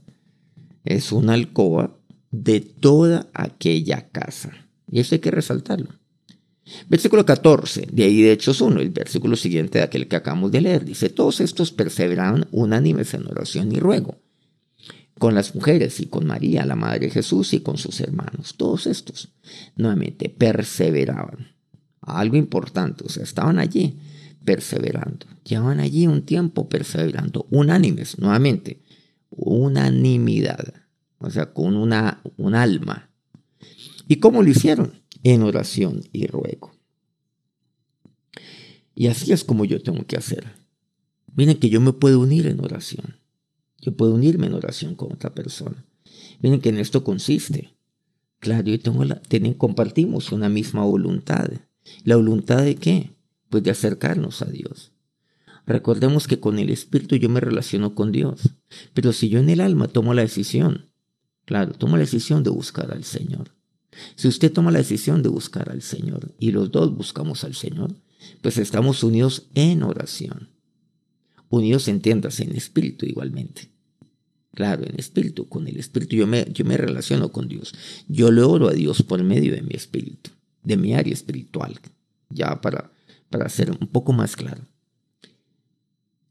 es 0.84 1.12
una 1.12 1.34
alcoba 1.34 1.98
de 2.42 2.60
toda 2.60 3.28
aquella 3.32 4.08
casa. 4.08 4.52
Y 4.90 5.00
eso 5.00 5.14
hay 5.14 5.20
que 5.20 5.30
resaltarlo. 5.30 5.90
Versículo 6.88 7.26
14, 7.26 7.88
de 7.92 8.04
ahí 8.04 8.22
de 8.22 8.32
Hechos 8.32 8.60
1, 8.60 8.80
el 8.80 8.90
versículo 8.90 9.36
siguiente 9.36 9.78
de 9.78 9.84
aquel 9.84 10.08
que 10.08 10.16
acabamos 10.16 10.50
de 10.50 10.62
leer, 10.62 10.84
dice, 10.84 11.10
todos 11.10 11.40
estos 11.40 11.72
perseveraron 11.72 12.46
unánimes 12.52 13.12
en 13.12 13.26
oración 13.26 13.70
y 13.70 13.78
ruego, 13.78 14.18
con 15.18 15.34
las 15.34 15.54
mujeres 15.54 16.00
y 16.00 16.06
con 16.06 16.26
María, 16.26 16.64
la 16.64 16.74
Madre 16.74 17.06
de 17.06 17.10
Jesús, 17.10 17.52
y 17.52 17.60
con 17.60 17.76
sus 17.76 18.00
hermanos. 18.00 18.54
Todos 18.56 18.86
estos, 18.86 19.28
nuevamente, 19.76 20.30
perseveraban. 20.30 21.48
Algo 22.00 22.36
importante, 22.36 23.04
o 23.04 23.08
sea, 23.10 23.22
estaban 23.22 23.58
allí 23.58 23.98
perseverando. 24.44 25.26
Llevaban 25.44 25.80
allí 25.80 26.06
un 26.06 26.22
tiempo 26.22 26.68
perseverando, 26.68 27.46
unánimes, 27.50 28.18
nuevamente, 28.18 28.80
unanimidad, 29.30 30.83
o 31.24 31.30
sea, 31.30 31.52
con 31.52 31.76
una, 31.76 32.22
un 32.36 32.54
alma. 32.54 33.10
¿Y 34.08 34.16
cómo 34.16 34.42
lo 34.42 34.50
hicieron? 34.50 35.04
en 35.24 35.42
oración 35.42 36.02
y 36.12 36.26
ruego. 36.26 36.72
Y 38.94 39.08
así 39.08 39.32
es 39.32 39.42
como 39.42 39.64
yo 39.64 39.82
tengo 39.82 40.06
que 40.06 40.16
hacer. 40.16 40.44
Miren 41.34 41.58
que 41.58 41.70
yo 41.70 41.80
me 41.80 41.92
puedo 41.92 42.20
unir 42.20 42.46
en 42.46 42.62
oración. 42.62 43.16
Yo 43.80 43.96
puedo 43.96 44.14
unirme 44.14 44.46
en 44.46 44.54
oración 44.54 44.94
con 44.94 45.12
otra 45.12 45.34
persona. 45.34 45.84
Miren 46.40 46.60
que 46.60 46.68
en 46.68 46.78
esto 46.78 47.02
consiste 47.02 47.74
Claro, 48.38 48.68
yo 48.68 48.78
tengo 48.78 49.04
la, 49.04 49.22
compartimos 49.56 50.30
una 50.30 50.50
misma 50.50 50.84
voluntad. 50.84 51.48
¿La 52.04 52.16
voluntad 52.16 52.62
de 52.62 52.74
qué? 52.74 53.10
Pues 53.48 53.62
de 53.62 53.70
acercarnos 53.70 54.42
a 54.42 54.44
Dios. 54.44 54.92
Recordemos 55.66 56.28
que 56.28 56.40
con 56.40 56.58
el 56.58 56.68
Espíritu 56.68 57.16
yo 57.16 57.30
me 57.30 57.40
relaciono 57.40 57.94
con 57.94 58.12
Dios, 58.12 58.50
pero 58.92 59.14
si 59.14 59.30
yo 59.30 59.38
en 59.38 59.48
el 59.48 59.62
alma 59.62 59.88
tomo 59.88 60.12
la 60.12 60.20
decisión, 60.20 60.90
claro, 61.44 61.72
tomo 61.72 61.96
la 61.96 62.02
decisión 62.02 62.42
de 62.42 62.50
buscar 62.50 62.92
al 62.92 63.04
Señor. 63.04 63.50
Si 64.16 64.28
usted 64.28 64.52
toma 64.52 64.70
la 64.70 64.78
decisión 64.78 65.22
de 65.22 65.28
buscar 65.28 65.70
al 65.70 65.82
Señor 65.82 66.34
y 66.38 66.50
los 66.50 66.70
dos 66.70 66.94
buscamos 66.94 67.44
al 67.44 67.54
Señor, 67.54 67.94
pues 68.42 68.58
estamos 68.58 69.02
unidos 69.02 69.46
en 69.54 69.82
oración. 69.82 70.48
Unidos, 71.48 71.88
entiéndase, 71.88 72.44
en 72.44 72.56
espíritu 72.56 73.06
igualmente. 73.06 73.70
Claro, 74.54 74.84
en 74.84 74.98
espíritu, 74.98 75.48
con 75.48 75.66
el 75.66 75.78
espíritu 75.78 76.16
yo 76.16 76.26
me, 76.26 76.46
yo 76.52 76.64
me 76.64 76.76
relaciono 76.76 77.30
con 77.32 77.48
Dios. 77.48 77.74
Yo 78.08 78.30
le 78.30 78.42
oro 78.42 78.68
a 78.68 78.72
Dios 78.72 79.02
por 79.02 79.22
medio 79.22 79.52
de 79.52 79.62
mi 79.62 79.74
espíritu, 79.74 80.30
de 80.62 80.76
mi 80.76 80.94
área 80.94 81.12
espiritual, 81.12 81.78
ya 82.30 82.60
para, 82.60 82.92
para 83.30 83.48
ser 83.48 83.70
un 83.70 83.88
poco 83.88 84.12
más 84.12 84.36
claro. 84.36 84.64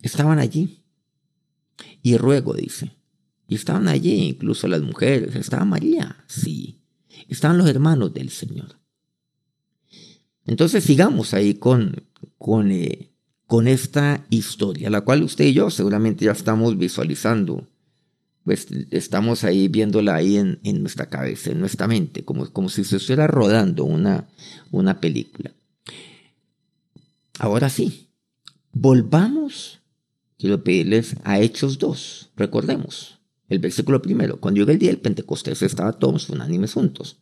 Estaban 0.01 0.39
allí. 0.39 0.79
Y 2.01 2.17
ruego, 2.17 2.53
dice. 2.53 2.91
Y 3.48 3.56
estaban 3.56 3.88
allí 3.88 4.14
incluso 4.30 4.68
las 4.68 4.82
mujeres. 4.82 5.36
Estaba 5.36 5.66
María, 5.66 6.24
sí. 6.28 6.82
Estaban 7.28 7.58
los 7.58 7.70
hermanos 7.70 8.14
del 8.14 8.30
Señor. 8.30 8.80
Entonces 10.46 10.84
sigamos 10.84 11.34
ahí 11.34 11.56
con, 11.56 12.04
con, 12.38 12.72
eh, 12.72 13.12
con 13.46 13.68
esta 13.68 14.26
historia, 14.30 14.90
la 14.90 15.02
cual 15.02 15.24
usted 15.24 15.46
y 15.46 15.54
yo 15.54 15.70
seguramente 15.70 16.26
ya 16.26 16.32
estamos 16.32 16.78
visualizando 16.78 17.68
pues 18.44 18.68
estamos 18.92 19.44
ahí 19.44 19.68
viéndola 19.68 20.16
ahí 20.16 20.38
en, 20.38 20.60
nuestra 20.82 21.08
cabeza, 21.08 21.52
en 21.52 21.60
nuestra 21.60 21.88
mente, 21.88 22.26
como, 22.26 22.52
como 22.52 22.70
si 22.70 22.84
se 22.84 22.98
estuviera 22.98 23.28
rodando 23.28 23.86
una, 23.86 24.28
una 24.72 25.00
película. 25.00 25.54
Ahora 27.40 27.70
sí, 27.70 28.10
volvamos, 28.74 29.80
quiero 30.38 30.64
pedirles 30.64 31.16
a 31.24 31.40
Hechos 31.40 31.80
2, 31.80 32.32
recordemos, 32.36 33.20
el 33.53 33.60
versículo 33.60 34.01
primero, 34.01 34.39
cuando 34.39 34.60
llegó 34.60 34.72
el 34.72 34.79
día 34.79 34.89
del 34.89 35.00
Pentecostés 35.00 35.62
estaban 35.62 35.98
todos 36.00 36.29
unánimes 36.29 36.74
juntos. 36.74 37.19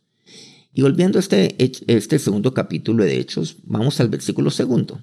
Y 0.74 0.82
volviendo 0.82 1.18
a 1.18 1.20
este, 1.20 1.54
este 1.58 2.18
segundo 2.18 2.54
capítulo 2.54 3.04
de 3.04 3.18
Hechos, 3.18 3.58
vamos 3.64 4.00
al 4.00 4.08
versículo 4.08 4.50
segundo. 4.50 5.02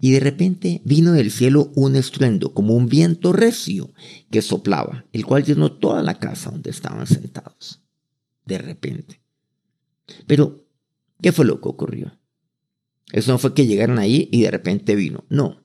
Y 0.00 0.10
de 0.12 0.20
repente 0.20 0.82
vino 0.84 1.12
del 1.12 1.30
cielo 1.30 1.70
un 1.74 1.96
estruendo, 1.96 2.52
como 2.52 2.74
un 2.74 2.88
viento 2.88 3.32
recio 3.32 3.92
que 4.30 4.42
soplaba, 4.42 5.06
el 5.12 5.24
cual 5.24 5.44
llenó 5.44 5.72
toda 5.72 6.02
la 6.02 6.18
casa 6.18 6.50
donde 6.50 6.70
estaban 6.70 7.06
sentados. 7.06 7.80
De 8.44 8.58
repente. 8.58 9.20
Pero, 10.26 10.66
¿qué 11.22 11.32
fue 11.32 11.44
lo 11.44 11.60
que 11.60 11.68
ocurrió? 11.68 12.18
Eso 13.12 13.32
no 13.32 13.38
fue 13.38 13.54
que 13.54 13.66
llegaron 13.66 13.98
ahí 13.98 14.28
y 14.32 14.42
de 14.42 14.50
repente 14.50 14.96
vino. 14.96 15.24
No. 15.28 15.64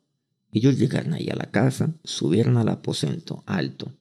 Ellos 0.51 0.77
llegaron 0.77 1.13
ahí 1.13 1.29
a 1.29 1.36
la 1.36 1.50
casa, 1.50 1.96
subieron 2.03 2.58
al 2.58 2.70
aposento 2.70 3.43
alto. 3.46 3.93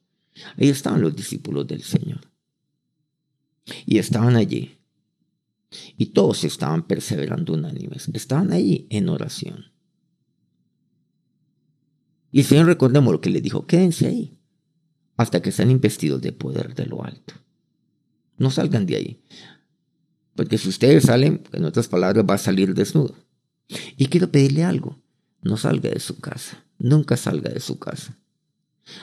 Ahí 0.57 0.69
estaban 0.69 1.01
los 1.01 1.15
discípulos 1.15 1.67
del 1.67 1.81
Señor. 1.81 2.21
Y 3.85 3.97
estaban 3.97 4.35
allí. 4.35 4.77
Y 5.97 6.07
todos 6.07 6.43
estaban 6.43 6.87
perseverando 6.87 7.53
unánimes. 7.53 8.09
Estaban 8.13 8.51
allí 8.51 8.87
en 8.89 9.09
oración. 9.09 9.71
Y 12.31 12.39
el 12.39 12.45
Señor 12.45 12.65
recordemos 12.65 13.11
lo 13.11 13.21
que 13.21 13.29
le 13.29 13.41
dijo, 13.41 13.65
quédense 13.65 14.07
ahí 14.07 14.37
hasta 15.17 15.41
que 15.41 15.51
sean 15.51 15.69
investidos 15.69 16.21
de 16.21 16.31
poder 16.31 16.73
de 16.73 16.85
lo 16.85 17.03
alto. 17.03 17.35
No 18.37 18.49
salgan 18.49 18.85
de 18.85 18.95
ahí. 18.95 19.23
Porque 20.35 20.57
si 20.57 20.69
ustedes 20.69 21.03
salen, 21.03 21.43
en 21.51 21.65
otras 21.65 21.87
palabras, 21.87 22.25
va 22.27 22.35
a 22.35 22.39
salir 22.39 22.73
desnudo. 22.73 23.15
Y 23.97 24.07
quiero 24.07 24.31
pedirle 24.31 24.63
algo. 24.63 24.99
No 25.43 25.57
salga 25.57 25.89
de 25.89 25.99
su 25.99 26.19
casa. 26.19 26.65
Nunca 26.79 27.17
salga 27.17 27.51
de 27.51 27.59
su 27.59 27.77
casa. 27.77 28.17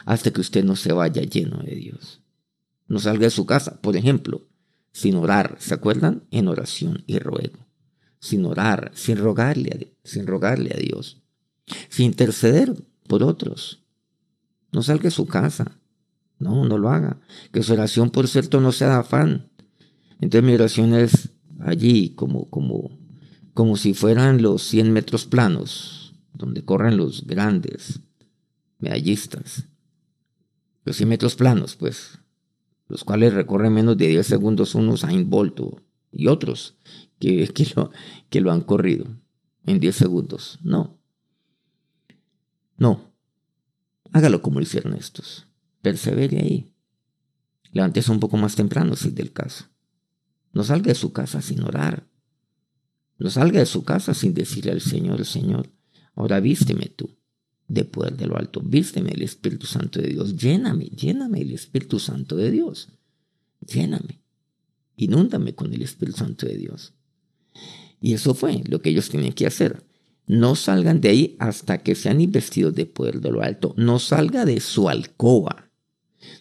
Hasta 0.05 0.31
que 0.31 0.41
usted 0.41 0.65
no 0.65 0.77
se 0.77 0.93
vaya 0.93 1.23
lleno 1.23 1.59
de 1.63 1.75
Dios. 1.75 2.21
No 2.87 2.99
salga 2.99 3.25
de 3.25 3.31
su 3.31 3.47
casa, 3.47 3.81
por 3.81 3.97
ejemplo, 3.97 4.47
sin 4.93 5.15
orar. 5.17 5.57
¿Se 5.59 5.75
acuerdan? 5.75 6.25
En 6.31 6.49
oración 6.49 7.05
y 7.07 7.19
ruego. 7.19 7.67
Sin 8.21 8.45
orar, 8.45 8.91
sin 8.95 9.19
rogarle 9.19 9.95
sin 10.03 10.27
rogarle 10.27 10.73
a 10.75 10.79
Dios. 10.79 11.21
Sin 11.89 12.07
interceder 12.07 12.75
por 13.07 13.23
otros. 13.23 13.85
No 14.73 14.83
salga 14.83 15.05
de 15.05 15.11
su 15.11 15.27
casa. 15.27 15.79
No, 16.39 16.65
no 16.65 16.79
lo 16.79 16.91
haga. 16.91 17.21
Que 17.53 17.63
su 17.63 17.73
oración, 17.75 18.11
por 18.11 18.29
cierto, 18.29 18.61
no 18.61 18.73
sea 18.73 18.89
de 18.89 18.95
afán. 18.95 19.51
Entonces 20.21 20.47
mi 20.47 20.55
oración 20.55 20.95
es 20.95 21.31
allí, 21.61 22.11
como, 22.11 22.49
como, 22.49 22.99
como 23.55 23.77
si 23.77 23.95
fueran 23.95 24.43
los 24.43 24.63
100 24.63 24.93
metros 24.93 25.27
planos, 25.27 26.15
donde 26.33 26.65
corren 26.65 26.97
los 26.97 27.27
grandes 27.27 28.01
medallistas. 28.79 29.65
Los 30.89 30.97
100 30.97 31.07
metros 31.07 31.37
planos, 31.37 31.77
pues, 31.77 32.19
los 32.89 33.05
cuales 33.05 33.35
recorren 33.35 33.75
menos 33.75 33.99
de 33.99 34.09
10 34.09 34.27
segundos 34.27 34.75
unos 34.75 35.05
a 35.05 35.11
Bolt 35.23 35.61
y 36.13 36.29
otros 36.29 36.79
que, 37.19 37.47
que, 37.55 37.71
lo, 37.77 37.91
que 38.31 38.41
lo 38.41 38.51
han 38.51 38.63
corrido 38.63 39.05
en 39.67 39.81
10 39.81 39.95
segundos. 39.95 40.59
No, 40.63 40.99
no. 42.79 43.13
Hágalo 44.13 44.41
como 44.41 44.61
lo 44.61 44.63
hicieron 44.63 44.95
estos. 44.95 45.47
Persevere 45.83 46.41
ahí. 46.41 46.73
Levántese 47.73 48.11
un 48.11 48.19
poco 48.19 48.39
más 48.39 48.57
temprano 48.57 48.97
si 48.97 49.09
es 49.09 49.15
del 49.15 49.35
caso. 49.35 49.67
No 50.55 50.65
salga 50.65 50.89
de 50.89 50.95
su 50.95 51.13
casa 51.13 51.43
sin 51.43 51.63
orar. 51.65 52.09
No 53.19 53.29
salga 53.29 53.59
de 53.59 53.67
su 53.67 53.85
casa 53.85 54.15
sin 54.15 54.33
decirle 54.33 54.73
al 54.73 54.81
Señor, 54.81 55.23
Señor, 55.27 55.69
ahora 56.15 56.41
vísteme 56.41 56.87
tú 56.87 57.19
de 57.69 57.85
poder 57.85 58.17
de 58.17 58.27
lo 58.27 58.37
alto. 58.37 58.61
Vísteme 58.65 59.11
el 59.11 59.23
Espíritu 59.23 59.67
Santo 59.67 60.01
de 60.01 60.09
Dios. 60.09 60.37
Lléname, 60.37 60.87
lléname 60.87 61.43
el 61.43 61.53
Espíritu 61.53 61.99
Santo 61.99 62.37
de 62.37 62.51
Dios. 62.51 62.89
Lléname. 63.61 64.21
Inúndame 64.97 65.55
con 65.55 65.73
el 65.73 65.83
Espíritu 65.83 66.19
Santo 66.19 66.47
de 66.47 66.57
Dios. 66.57 66.95
Y 68.01 68.15
eso 68.15 68.35
fue 68.35 68.63
lo 68.67 68.81
que 68.81 68.91
ellos 68.91 69.11
tenían 69.11 69.33
que 69.33 69.47
hacer. 69.47 69.85
No 70.27 70.57
salgan 70.57 71.01
de 71.01 71.09
ahí 71.09 71.37
hasta 71.39 71.79
que 71.79 71.95
sean 71.95 72.21
investidos 72.21 72.75
de 72.75 72.87
poder 72.87 73.21
de 73.21 73.31
lo 73.31 73.43
alto. 73.43 73.75
No 73.77 73.99
salga 73.99 74.45
de 74.45 74.61
su 74.61 74.89
alcoba. 74.89 75.71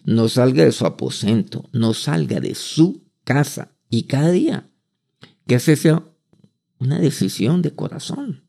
No 0.04 0.28
salga 0.28 0.64
de 0.64 0.72
su 0.72 0.86
aposento. 0.86 1.68
No 1.72 1.94
salga 1.94 2.40
de 2.40 2.54
su 2.54 3.02
casa. 3.24 3.74
Y 3.90 4.04
cada 4.04 4.30
día 4.30 4.70
que 5.46 5.54
hace 5.54 5.76
sea 5.76 6.04
una 6.78 6.98
decisión 6.98 7.62
de 7.62 7.74
corazón. 7.74 8.44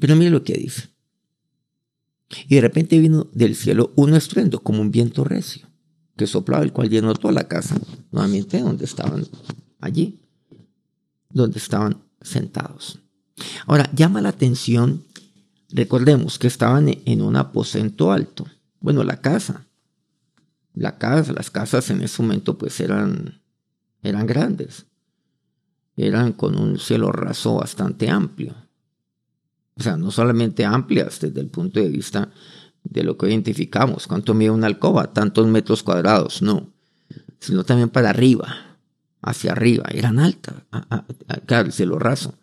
Pero 0.00 0.16
mire 0.16 0.30
lo 0.30 0.42
que 0.42 0.54
dice. 0.54 0.88
Y 2.48 2.56
de 2.56 2.60
repente 2.60 2.98
vino 2.98 3.28
del 3.32 3.54
cielo 3.54 3.92
un 3.96 4.14
estruendo 4.14 4.60
como 4.60 4.80
un 4.80 4.90
viento 4.90 5.24
recio 5.24 5.68
que 6.16 6.26
soplaba, 6.26 6.64
el 6.64 6.72
cual 6.72 6.90
llenó 6.90 7.14
toda 7.14 7.32
la 7.32 7.48
casa, 7.48 7.80
nuevamente 8.10 8.60
donde 8.60 8.84
estaban 8.84 9.26
allí, 9.80 10.20
donde 11.30 11.58
estaban 11.58 12.02
sentados. 12.20 12.98
Ahora, 13.66 13.90
llama 13.94 14.20
la 14.20 14.28
atención, 14.28 15.04
recordemos 15.70 16.38
que 16.38 16.46
estaban 16.46 16.88
en 17.04 17.22
un 17.22 17.36
aposento 17.36 18.12
alto. 18.12 18.46
Bueno, 18.80 19.02
la 19.02 19.20
casa. 19.20 19.66
La 20.74 20.98
casa, 20.98 21.32
las 21.32 21.50
casas 21.50 21.90
en 21.90 22.02
ese 22.02 22.22
momento 22.22 22.58
pues 22.58 22.80
eran, 22.80 23.40
eran 24.02 24.26
grandes. 24.26 24.86
Eran 25.96 26.32
con 26.32 26.58
un 26.58 26.78
cielo 26.78 27.12
raso 27.12 27.54
bastante 27.56 28.08
amplio. 28.08 28.54
O 29.76 29.82
sea, 29.82 29.96
no 29.96 30.10
solamente 30.10 30.64
amplias 30.64 31.20
desde 31.20 31.40
el 31.40 31.48
punto 31.48 31.80
de 31.80 31.88
vista 31.88 32.30
de 32.84 33.02
lo 33.02 33.16
que 33.16 33.28
identificamos, 33.28 34.06
cuánto 34.06 34.34
mide 34.34 34.50
una 34.50 34.66
alcoba, 34.66 35.12
tantos 35.12 35.46
metros 35.46 35.82
cuadrados, 35.82 36.42
no, 36.42 36.72
sino 37.38 37.64
también 37.64 37.88
para 37.88 38.10
arriba, 38.10 38.78
hacia 39.22 39.52
arriba, 39.52 39.84
eran 39.92 40.18
altas, 40.18 40.54
claro, 41.46 41.66
el 41.66 41.72
cielo 41.72 41.98
raso, 41.98 42.34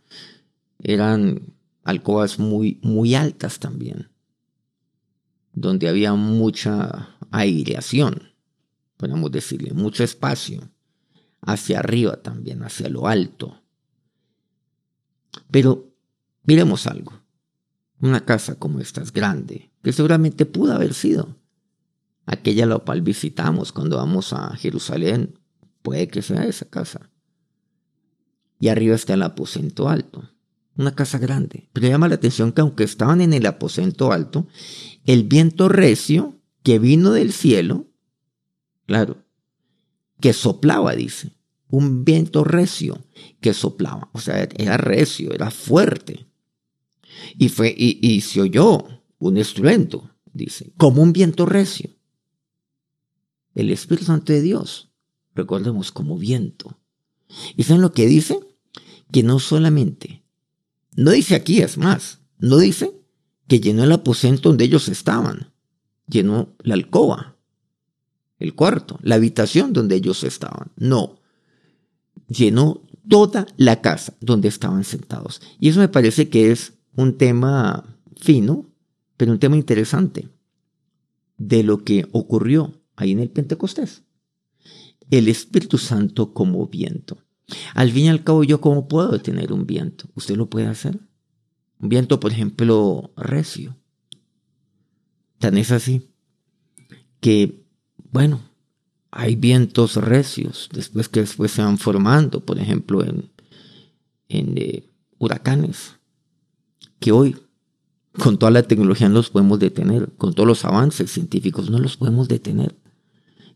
eran 0.80 1.42
alcobas 1.84 2.40
muy, 2.40 2.80
muy 2.82 3.16
altas 3.16 3.60
también, 3.60 4.10
donde 5.54 5.90
había 5.90 6.14
mucha 6.14 7.16
aireación, 7.32 8.34
podemos 8.98 9.32
decirle, 9.32 9.74
mucho 9.74 10.04
espacio, 10.04 10.70
hacia 11.42 11.80
arriba 11.80 12.18
también, 12.22 12.64
hacia 12.64 12.90
lo 12.90 13.08
alto. 13.08 13.62
Pero 15.50 15.87
miremos 16.48 16.88
algo, 16.88 17.14
una 18.00 18.26
casa 18.26 18.56
como 18.56 18.80
esta 18.80 19.04
es 19.04 19.14
grande, 19.14 19.72
que 19.84 19.94
seguramente 19.94 20.48
pudo 20.48 20.74
haber 20.74 20.96
sido 20.96 21.36
aquella 22.26 22.66
la 22.66 22.80
cual 22.80 23.04
visitamos 23.04 23.72
cuando 23.72 23.98
vamos 23.98 24.34
a 24.34 24.56
Jerusalén 24.56 25.38
Puede 25.88 26.10
que 26.10 26.22
sea 26.22 26.46
esa 26.46 26.66
casa. 26.66 27.10
Y 28.60 28.68
arriba 28.68 28.94
está 28.94 29.14
el 29.14 29.24
aposento 29.24 29.88
alto. 29.88 30.30
Una 30.76 30.94
casa 30.94 31.18
grande. 31.18 31.70
Pero 31.72 31.88
llama 31.88 32.10
la 32.10 32.16
atención 32.16 32.52
que 32.52 32.60
aunque 32.60 32.84
estaban 32.84 33.22
en 33.22 33.32
el 33.32 33.46
aposento 33.46 34.12
alto, 34.12 34.50
el 35.06 35.24
viento 35.24 35.70
recio 35.70 36.42
que 36.62 36.78
vino 36.78 37.12
del 37.12 37.32
cielo, 37.32 37.88
claro, 38.86 39.24
que 40.20 40.34
soplaba, 40.34 40.94
dice. 40.94 41.32
Un 41.70 42.04
viento 42.04 42.44
recio 42.44 43.02
que 43.40 43.54
soplaba. 43.54 44.10
O 44.12 44.20
sea, 44.20 44.44
era 44.58 44.76
recio, 44.76 45.32
era 45.34 45.52
fuerte. 45.52 46.27
Y, 47.38 47.50
fue, 47.50 47.74
y, 47.78 48.22
se 48.22 48.42
oyó 48.42 48.86
un 49.20 49.38
estruendo, 49.38 50.12
dice, 50.34 50.74
como 50.78 51.02
un 51.02 51.14
viento 51.14 51.46
recio. 51.46 51.90
El 53.56 53.72
Espíritu 53.72 54.06
Santo 54.06 54.34
de 54.34 54.42
Dios, 54.42 54.92
recordemos, 55.34 55.92
como 55.92 56.18
viento. 56.18 56.80
¿Y 57.56 57.64
saben 57.64 57.82
lo 57.82 57.92
que 57.92 58.06
dice? 58.06 58.40
Que 59.12 59.24
no 59.24 59.40
solamente, 59.40 60.24
no 60.96 61.12
dice 61.12 61.36
aquí, 61.36 61.62
es 61.62 61.78
más, 61.78 62.22
no 62.40 62.58
dice 62.58 62.94
que 63.48 63.60
llenó 63.60 63.84
el 63.84 63.92
aposento 63.92 64.50
donde 64.50 64.66
ellos 64.66 64.90
estaban, 64.90 65.54
llenó 66.08 66.56
la 66.64 66.74
alcoba, 66.74 67.38
el 68.40 68.54
cuarto, 68.54 69.00
la 69.02 69.16
habitación 69.16 69.74
donde 69.74 69.96
ellos 69.96 70.24
estaban. 70.24 70.72
No, 70.76 71.20
llenó 72.28 72.82
toda 73.08 73.48
la 73.58 73.82
casa 73.82 74.14
donde 74.20 74.48
estaban 74.48 74.84
sentados. 74.84 75.42
Y 75.60 75.70
eso 75.70 75.80
me 75.80 75.88
parece 75.88 76.30
que 76.30 76.52
es 76.52 76.74
un 76.98 77.18
tema 77.18 77.86
fino, 78.18 78.70
pero 79.16 79.32
un 79.32 79.40
tema 79.40 79.56
interesante 79.56 80.28
de 81.38 81.64
lo 81.64 81.84
que 81.84 82.08
ocurrió 82.12 82.74
ahí 82.96 83.12
en 83.12 83.20
el 83.20 83.30
Pentecostés. 83.30 84.04
El 85.10 85.30
Espíritu 85.30 85.78
Santo 85.78 86.34
como 86.34 86.68
viento. 86.68 87.20
Al 87.76 87.92
fin 87.92 88.06
y 88.06 88.10
al 88.10 88.24
cabo, 88.24 88.44
¿yo 88.44 88.60
cómo 88.60 88.90
puedo 88.90 89.12
detener 89.12 89.54
un 89.54 89.66
viento? 89.66 90.10
¿Usted 90.16 90.36
lo 90.36 90.50
puede 90.50 90.68
hacer? 90.68 91.00
Un 91.80 91.90
viento, 91.90 92.20
por 92.20 92.32
ejemplo, 92.32 93.14
recio. 93.16 93.78
Tan 95.38 95.58
es 95.58 95.72
así 95.72 96.10
que, 97.22 97.64
bueno, 98.12 98.42
hay 99.12 99.36
vientos 99.36 99.96
recios 99.96 100.68
después 100.74 101.10
que 101.10 101.22
después 101.22 101.52
se 101.52 101.62
van 101.62 101.78
formando, 101.78 102.44
por 102.44 102.60
ejemplo, 102.60 103.04
en, 103.04 103.30
en 104.30 104.58
eh, 104.58 104.90
huracanes, 105.20 105.97
que 107.00 107.12
hoy 107.12 107.38
con 108.18 108.38
toda 108.40 108.52
la 108.52 108.64
tecnología 108.64 109.10
no 109.10 109.16
los 109.16 109.30
podemos 109.30 109.60
detener, 109.60 110.12
con 110.18 110.34
todos 110.34 110.48
los 110.48 110.66
avances 110.66 111.12
científicos 111.12 111.70
no 111.70 111.80
los 111.80 111.98
podemos 111.98 112.28
detener, 112.28 112.76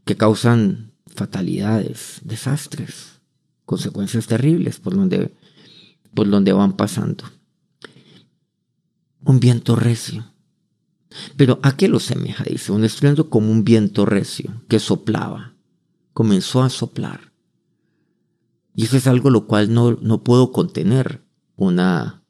que 0.05 0.15
causan 0.15 0.93
fatalidades, 1.07 2.21
desastres, 2.23 3.21
consecuencias 3.65 4.27
terribles 4.27 4.79
por 4.79 4.95
donde, 4.95 5.33
por 6.13 6.29
donde 6.29 6.53
van 6.53 6.73
pasando. 6.73 7.23
Un 9.23 9.39
viento 9.39 9.75
recio. 9.75 10.31
Pero 11.35 11.59
¿a 11.61 11.75
qué 11.75 11.87
lo 11.87 11.99
semeja? 11.99 12.43
Dice, 12.43 12.71
un 12.71 12.83
estruendo 12.83 13.29
como 13.29 13.51
un 13.51 13.63
viento 13.63 14.05
recio 14.05 14.63
que 14.67 14.79
soplaba. 14.79 15.55
Comenzó 16.13 16.63
a 16.63 16.69
soplar. 16.69 17.31
Y 18.73 18.85
eso 18.85 18.97
es 18.97 19.07
algo 19.07 19.29
lo 19.29 19.47
cual 19.47 19.73
no, 19.73 19.97
no 20.01 20.23
puedo 20.23 20.51
contener 20.51 21.21
una, 21.55 22.20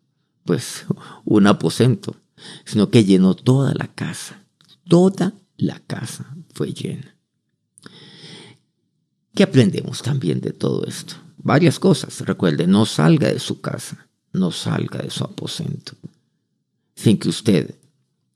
pues, 0.46 0.86
un 1.26 1.48
aposento 1.48 2.16
sino 2.66 2.90
que 2.90 3.04
llenó 3.04 3.36
toda 3.36 3.74
la 3.74 3.88
casa. 3.88 4.44
Toda 4.88 5.34
la 5.58 5.80
casa 5.80 6.36
fue 6.54 6.74
llena. 6.74 7.16
¿Qué 9.34 9.44
aprendemos 9.44 10.02
también 10.02 10.42
de 10.42 10.52
todo 10.52 10.86
esto? 10.86 11.16
Varias 11.38 11.80
cosas. 11.80 12.22
Recuerde, 12.22 12.68
no 12.68 12.86
salga 12.86 13.30
de 13.30 13.40
su 13.40 13.62
casa, 13.62 14.08
no 14.34 14.52
salga 14.52 15.00
de 15.00 15.10
su 15.10 15.24
aposento, 15.24 15.94
sin 16.96 17.18
que 17.18 17.30
usted 17.30 17.76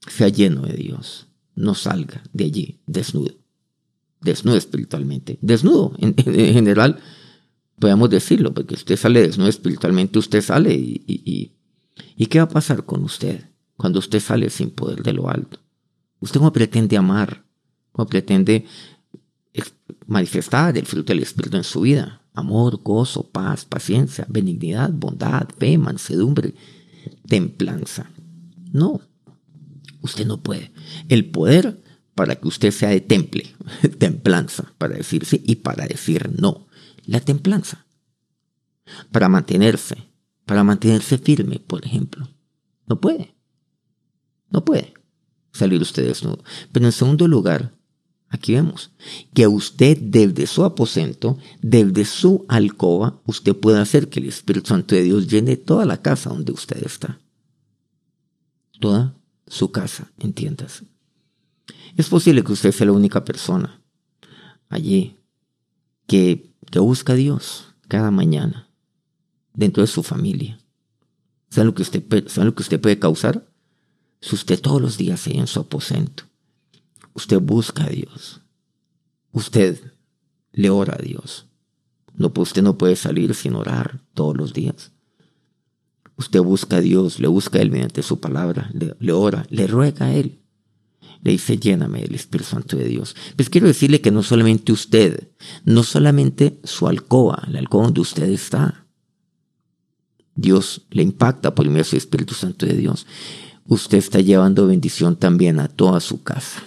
sea 0.08 0.28
lleno 0.28 0.62
de 0.62 0.74
Dios. 0.74 1.26
No 1.54 1.74
salga 1.74 2.22
de 2.32 2.44
allí 2.44 2.80
desnudo, 2.86 3.34
desnudo 4.20 4.56
espiritualmente. 4.56 5.38
Desnudo, 5.40 5.94
en, 5.98 6.14
general, 6.14 6.98
podemos 7.78 8.10
decirlo, 8.10 8.52
porque 8.52 8.74
usted 8.74 8.96
sale 8.96 9.22
desnudo 9.22 9.48
espiritualmente, 9.48 10.18
usted 10.18 10.42
sale 10.42 10.74
y, 10.74 11.55
¿qué 12.28 12.38
va 12.38 12.44
a 12.44 12.48
pasar 12.48 12.84
con 12.84 13.04
usted? 13.04 13.44
cuando 13.76 13.98
usted 13.98 14.20
sale 14.20 14.50
sin 14.50 14.70
poder 14.70 15.02
de 15.02 15.12
lo 15.12 15.28
alto? 15.28 15.60
¿Usted 16.20 16.38
cómo 16.38 16.52
pretende 16.52 16.96
amar? 16.96 17.44
¿Cómo 17.92 18.08
pretende 18.08 18.66
manifestar 20.06 20.76
el 20.76 20.86
fruto 20.86 21.12
del 21.12 21.22
Espíritu 21.22 21.56
en 21.56 21.64
su 21.64 21.82
vida? 21.82 22.22
Amor, 22.34 22.82
gozo, 22.82 23.28
paz, 23.30 23.64
paciencia, 23.64 24.26
benignidad, 24.28 24.90
bondad, 24.90 25.48
fe, 25.58 25.78
mansedumbre, 25.78 26.54
templanza. 27.26 28.10
No, 28.72 29.00
usted 30.02 30.26
no 30.26 30.42
puede. 30.42 30.72
El 31.08 31.26
poder 31.26 31.82
para 32.14 32.36
que 32.36 32.48
usted 32.48 32.70
sea 32.70 32.90
de 32.90 33.00
temple, 33.00 33.54
templanza, 33.98 34.72
para 34.78 34.96
decir 34.96 35.24
sí 35.24 35.42
y 35.46 35.56
para 35.56 35.86
decir 35.86 36.30
no. 36.40 36.66
La 37.04 37.20
templanza. 37.20 37.86
Para 39.10 39.28
mantenerse, 39.28 39.96
para 40.46 40.64
mantenerse 40.64 41.18
firme, 41.18 41.58
por 41.58 41.84
ejemplo. 41.84 42.26
No 42.86 43.00
puede. 43.00 43.34
No 44.48 44.64
puede 44.64 44.94
salir 45.52 45.82
usted 45.82 46.06
desnudo. 46.06 46.42
Pero 46.72 46.86
en 46.86 46.92
segundo 46.92 47.26
lugar, 47.28 47.72
aquí 48.28 48.54
vemos 48.54 48.92
que 49.34 49.46
usted 49.46 49.98
desde 50.00 50.46
su 50.46 50.64
aposento, 50.64 51.36
desde 51.60 52.04
su 52.04 52.46
alcoba, 52.48 53.20
usted 53.26 53.56
puede 53.56 53.80
hacer 53.80 54.08
que 54.08 54.20
el 54.20 54.28
Espíritu 54.28 54.68
Santo 54.68 54.94
de 54.94 55.02
Dios 55.02 55.26
llene 55.26 55.56
toda 55.56 55.84
la 55.84 56.00
casa 56.00 56.30
donde 56.30 56.52
usted 56.52 56.82
está. 56.84 57.18
Toda 58.80 59.14
su 59.48 59.72
casa, 59.72 60.12
entiendas. 60.18 60.84
Es 61.96 62.08
posible 62.08 62.44
que 62.44 62.52
usted 62.52 62.72
sea 62.72 62.86
la 62.86 62.92
única 62.92 63.24
persona 63.24 63.80
allí 64.68 65.16
que, 66.06 66.52
que 66.70 66.78
busca 66.78 67.14
a 67.14 67.16
Dios 67.16 67.74
cada 67.88 68.10
mañana 68.10 68.65
dentro 69.56 69.82
de 69.82 69.88
su 69.88 70.02
familia. 70.02 70.58
¿Sabe 71.48 71.66
lo 71.66 71.74
que 71.74 71.82
usted, 71.82 72.28
¿sabe 72.28 72.46
lo 72.46 72.54
que 72.54 72.62
usted 72.62 72.80
puede 72.80 72.98
causar? 72.98 73.48
Si 74.20 74.34
usted 74.34 74.60
todos 74.60 74.80
los 74.80 74.96
días 74.96 75.26
en 75.26 75.46
su 75.46 75.60
aposento, 75.60 76.24
usted 77.14 77.40
busca 77.40 77.84
a 77.84 77.88
Dios, 77.88 78.42
usted 79.32 79.80
le 80.52 80.70
ora 80.70 80.96
a 80.98 81.02
Dios. 81.02 81.46
No, 82.14 82.32
usted 82.36 82.62
no 82.62 82.78
puede 82.78 82.96
salir 82.96 83.34
sin 83.34 83.54
orar 83.54 84.00
todos 84.14 84.36
los 84.36 84.52
días. 84.52 84.92
Usted 86.16 86.40
busca 86.40 86.76
a 86.76 86.80
Dios, 86.80 87.20
le 87.20 87.28
busca 87.28 87.58
a 87.58 87.62
Él 87.62 87.70
mediante 87.70 88.02
su 88.02 88.20
palabra, 88.20 88.70
le, 88.72 89.12
ora, 89.12 89.46
le 89.50 89.66
ruega 89.66 90.06
a 90.06 90.14
Él. 90.14 90.40
Le 91.22 91.32
dice, 91.32 91.58
lléname 91.58 92.00
del 92.00 92.14
Espíritu 92.14 92.50
Santo 92.50 92.76
de 92.76 92.86
Dios. 92.86 93.16
Pues 93.36 93.50
quiero 93.50 93.66
decirle 93.66 94.00
que 94.00 94.10
no 94.10 94.22
solamente 94.22 94.72
usted, 94.72 95.28
no 95.64 95.82
solamente 95.82 96.58
su 96.64 96.88
alcoba, 96.88 97.46
la 97.50 97.58
alcoba 97.58 97.84
donde 97.84 98.00
usted 98.00 98.30
está. 98.30 98.85
Dios 100.36 100.86
le 100.90 101.02
impacta 101.02 101.54
por 101.54 101.66
medio 101.68 101.84
del 101.84 101.96
Espíritu 101.96 102.34
Santo 102.34 102.66
de 102.66 102.76
Dios 102.76 103.06
usted 103.68 103.98
está 103.98 104.20
llevando 104.20 104.66
bendición 104.66 105.16
también 105.16 105.60
a 105.60 105.68
toda 105.68 106.00
su 106.00 106.22
casa. 106.22 106.62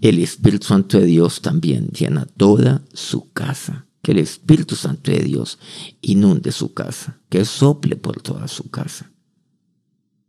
El 0.00 0.18
Espíritu 0.18 0.66
Santo 0.66 0.98
de 0.98 1.06
Dios 1.06 1.42
también 1.42 1.88
llena 1.88 2.26
toda 2.26 2.82
su 2.92 3.32
casa. 3.32 3.86
Que 4.02 4.12
el 4.12 4.18
Espíritu 4.18 4.76
Santo 4.76 5.10
de 5.10 5.18
Dios 5.18 5.58
inunde 6.00 6.52
su 6.52 6.72
casa, 6.72 7.20
que 7.28 7.44
sople 7.44 7.96
por 7.96 8.22
toda 8.22 8.46
su 8.46 8.70
casa. 8.70 9.10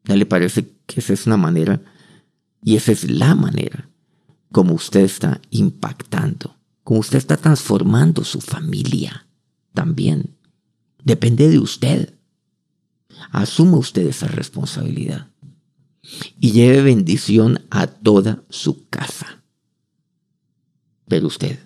¿No 0.06 0.16
le 0.16 0.26
parece 0.26 0.74
que 0.88 1.00
esa 1.00 1.14
es 1.14 1.28
una 1.28 1.38
manera 1.38 1.82
y 2.64 2.76
esa 2.76 2.92
es 2.92 3.10
la 3.10 3.36
manera 3.36 3.90
como 4.52 4.74
usted 4.74 5.02
está 5.02 5.40
impactando, 5.52 6.58
como 6.84 7.02
usted 7.02 7.20
está 7.20 7.38
transformando 7.38 8.24
su 8.24 8.42
familia 8.42 9.28
también? 9.74 10.36
Depende 11.04 11.48
de 11.48 11.60
usted. 11.60 12.19
Asuma 13.32 13.78
usted 13.78 14.08
esa 14.08 14.28
responsabilidad 14.28 15.28
y 16.40 16.52
lleve 16.52 16.82
bendición 16.82 17.66
a 17.70 17.88
toda 17.88 18.44
su 18.50 18.88
casa. 18.90 19.44
Pero 21.08 21.28
usted, 21.28 21.60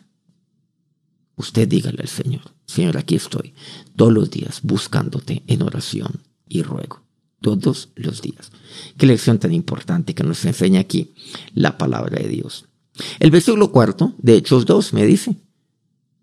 usted 1.35 1.67
dígale 1.67 2.01
al 2.01 2.07
Señor, 2.07 2.53
Señor, 2.65 2.97
aquí 2.97 3.15
estoy 3.15 3.53
todos 3.95 4.13
los 4.13 4.31
días 4.31 4.61
buscándote 4.63 5.43
en 5.47 5.61
oración 5.61 6.21
y 6.47 6.63
ruego. 6.63 7.03
Todos 7.41 7.89
los 7.95 8.21
días. 8.21 8.51
Qué 8.97 9.05
lección 9.05 9.37
tan 9.37 9.53
importante 9.53 10.15
que 10.15 10.23
nos 10.23 10.45
enseña 10.45 10.79
aquí 10.79 11.13
la 11.53 11.77
palabra 11.77 12.17
de 12.17 12.29
Dios. 12.29 12.69
El 13.19 13.31
versículo 13.31 13.71
cuarto 13.71 14.15
de 14.17 14.37
Hechos 14.37 14.65
2 14.65 14.93
me 14.93 15.05
dice, 15.05 15.35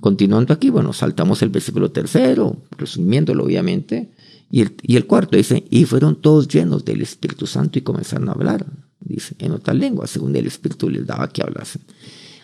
continuando 0.00 0.54
aquí, 0.54 0.70
bueno, 0.70 0.94
saltamos 0.94 1.42
el 1.42 1.50
versículo 1.50 1.90
tercero, 1.90 2.56
resumiéndolo 2.78 3.44
obviamente, 3.44 4.10
y 4.50 4.96
el, 4.96 5.06
cuarto 5.06 5.36
dice, 5.36 5.64
y 5.70 5.84
fueron 5.84 6.20
todos 6.20 6.48
llenos 6.48 6.84
del 6.84 7.02
Espíritu 7.02 7.46
Santo 7.46 7.78
y 7.78 7.82
comenzaron 7.82 8.28
a 8.28 8.32
hablar, 8.32 8.66
dice, 8.98 9.36
en 9.38 9.52
otra 9.52 9.74
lengua, 9.74 10.08
según 10.08 10.34
el 10.34 10.46
Espíritu 10.46 10.90
les 10.90 11.06
daba 11.06 11.28
que 11.28 11.42
hablasen. 11.42 11.82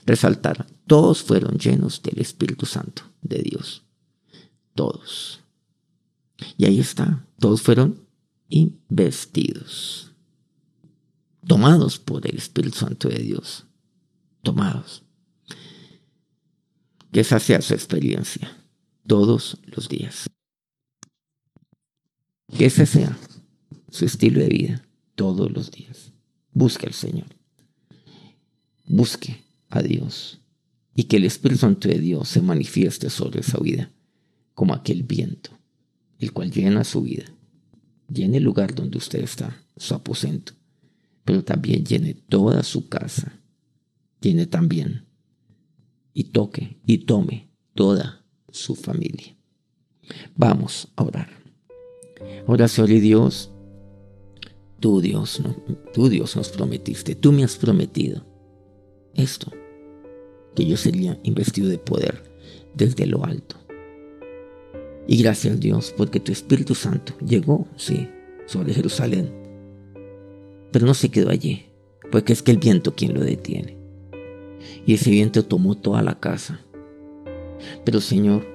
Resaltar, 0.05 0.66
todos 0.87 1.25
fueron 1.25 1.59
llenos 1.59 2.01
del 2.03 2.21
Espíritu 2.21 2.64
Santo 2.64 3.03
de 3.23 3.38
Dios. 3.42 3.83
Todos. 4.75 5.40
Y 6.57 6.66
ahí 6.66 6.79
está, 6.79 7.27
todos 7.40 7.61
fueron 7.61 8.01
investidos. 8.49 10.12
Tomados 11.45 11.99
por 11.99 12.25
el 12.25 12.37
Espíritu 12.37 12.79
Santo 12.79 13.09
de 13.09 13.19
Dios. 13.19 13.64
Tomados. 14.42 15.03
Que 17.11 17.21
esa 17.21 17.40
sea 17.40 17.61
su 17.62 17.75
experiencia 17.75 18.57
todos 19.09 19.59
los 19.64 19.88
días. 19.88 20.29
Que 22.55 22.67
ese 22.67 22.87
sea 22.87 23.17
su 23.91 24.05
estilo 24.05 24.41
de 24.41 24.49
vida 24.49 24.83
todos 25.15 25.51
los 25.51 25.71
días. 25.71 26.13
Busque 26.53 26.87
al 26.87 26.93
Señor. 26.93 27.27
Busque 28.87 29.45
a 29.69 29.83
Dios. 29.83 30.41
Y 30.95 31.05
que 31.05 31.17
el 31.17 31.25
Espíritu 31.25 31.61
Santo 31.61 31.89
de 31.89 31.99
Dios 31.99 32.29
se 32.29 32.41
manifieste 32.41 33.11
sobre 33.11 33.41
esa 33.41 33.59
vida 33.59 33.93
como 34.55 34.73
aquel 34.73 35.03
viento, 35.03 35.51
el 36.19 36.33
cual 36.33 36.51
llena 36.51 36.85
su 36.85 37.03
vida. 37.03 37.25
Llene 38.09 38.39
el 38.39 38.45
lugar 38.45 38.75
donde 38.75 38.97
usted 38.97 39.23
está, 39.23 39.63
su 39.77 39.95
aposento, 39.95 40.55
pero 41.25 41.45
también 41.45 41.85
llene 41.85 42.15
toda 42.15 42.63
su 42.63 42.89
casa. 42.89 43.41
Llene 44.21 44.47
también 44.47 45.05
y 46.15 46.25
toque 46.25 46.81
y 46.87 46.99
tome 46.99 47.51
toda 47.75 48.25
su 48.51 48.75
familia. 48.75 49.37
Vamos 50.35 50.89
a 50.97 51.03
orar. 51.03 51.46
Oración 52.46 52.90
y 52.90 53.01
Dios, 53.01 53.53
tú 54.81 55.01
Dios, 55.01 55.42
tú 55.92 56.09
Dios 56.09 56.37
nos 56.37 56.49
prometiste, 56.51 57.14
tú 57.14 57.33
me 57.33 57.44
has 57.44 57.57
prometido 57.57 58.25
esto, 59.14 59.51
que 60.55 60.66
yo 60.66 60.77
sería 60.77 61.18
investido 61.22 61.68
de 61.68 61.79
poder 61.79 62.22
desde 62.75 63.07
lo 63.07 63.25
alto. 63.25 63.57
Y 65.09 65.22
gracias 65.22 65.61
Dios 65.61 65.94
porque 65.96 66.20
tu 66.20 66.33
Espíritu 66.33 66.75
Santo 66.75 67.14
llegó, 67.25 67.66
sí, 67.77 68.09
sobre 68.46 68.75
Jerusalén, 68.75 69.33
pero 70.72 70.87
no 70.87 70.94
se 70.94 71.11
quedó 71.11 71.31
allí, 71.31 71.66
porque 72.11 72.33
es 72.33 72.42
que 72.42 72.51
el 72.51 72.59
viento 72.59 72.94
quien 72.94 73.14
lo 73.14 73.20
detiene. 73.20 73.79
Y 74.85 74.94
ese 74.94 75.11
viento 75.11 75.44
tomó 75.44 75.77
toda 75.77 76.03
la 76.03 76.18
casa. 76.18 76.61
Pero 77.85 78.01
Señor, 78.01 78.46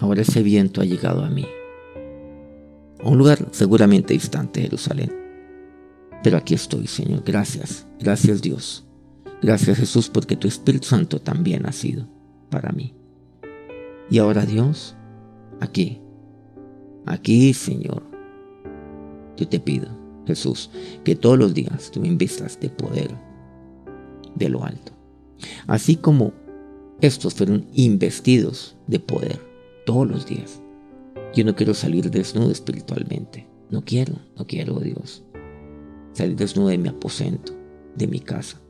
ahora 0.00 0.22
ese 0.22 0.42
viento 0.42 0.80
ha 0.80 0.84
llegado 0.84 1.24
a 1.24 1.30
mí. 1.30 1.46
A 3.02 3.08
un 3.08 3.18
lugar 3.18 3.46
seguramente 3.52 4.14
distante 4.14 4.60
de 4.60 4.66
Jerusalén. 4.66 5.12
Pero 6.22 6.36
aquí 6.36 6.54
estoy, 6.54 6.86
Señor. 6.86 7.22
Gracias. 7.24 7.86
Gracias 8.00 8.42
Dios. 8.42 8.84
Gracias 9.40 9.78
Jesús 9.78 10.08
porque 10.08 10.36
tu 10.36 10.48
Espíritu 10.48 10.88
Santo 10.88 11.20
también 11.20 11.66
ha 11.66 11.72
sido 11.72 12.08
para 12.50 12.72
mí. 12.72 12.94
Y 14.10 14.18
ahora 14.18 14.44
Dios, 14.44 14.96
aquí, 15.60 16.00
aquí 17.06 17.54
Señor, 17.54 18.02
yo 19.36 19.46
te 19.46 19.60
pido, 19.60 19.86
Jesús, 20.26 20.70
que 21.04 21.14
todos 21.14 21.38
los 21.38 21.54
días 21.54 21.90
tú 21.92 22.00
me 22.00 22.08
invistas 22.08 22.58
de 22.58 22.70
poder 22.70 23.14
de 24.34 24.48
lo 24.48 24.64
alto. 24.64 24.92
Así 25.66 25.94
como 25.96 26.32
estos 27.00 27.34
fueron 27.34 27.66
investidos 27.74 28.76
de 28.88 28.98
poder 28.98 29.40
todos 29.86 30.08
los 30.08 30.26
días. 30.26 30.60
Yo 31.34 31.44
no 31.44 31.54
quiero 31.54 31.74
salir 31.74 32.10
desnudo 32.10 32.50
espiritualmente. 32.50 33.46
No 33.70 33.84
quiero, 33.84 34.14
no 34.36 34.46
quiero, 34.46 34.80
Dios. 34.80 35.24
Salir 36.12 36.36
desnudo 36.36 36.68
de 36.68 36.78
mi 36.78 36.88
aposento, 36.88 37.52
de 37.94 38.06
mi 38.06 38.20
casa. 38.20 38.60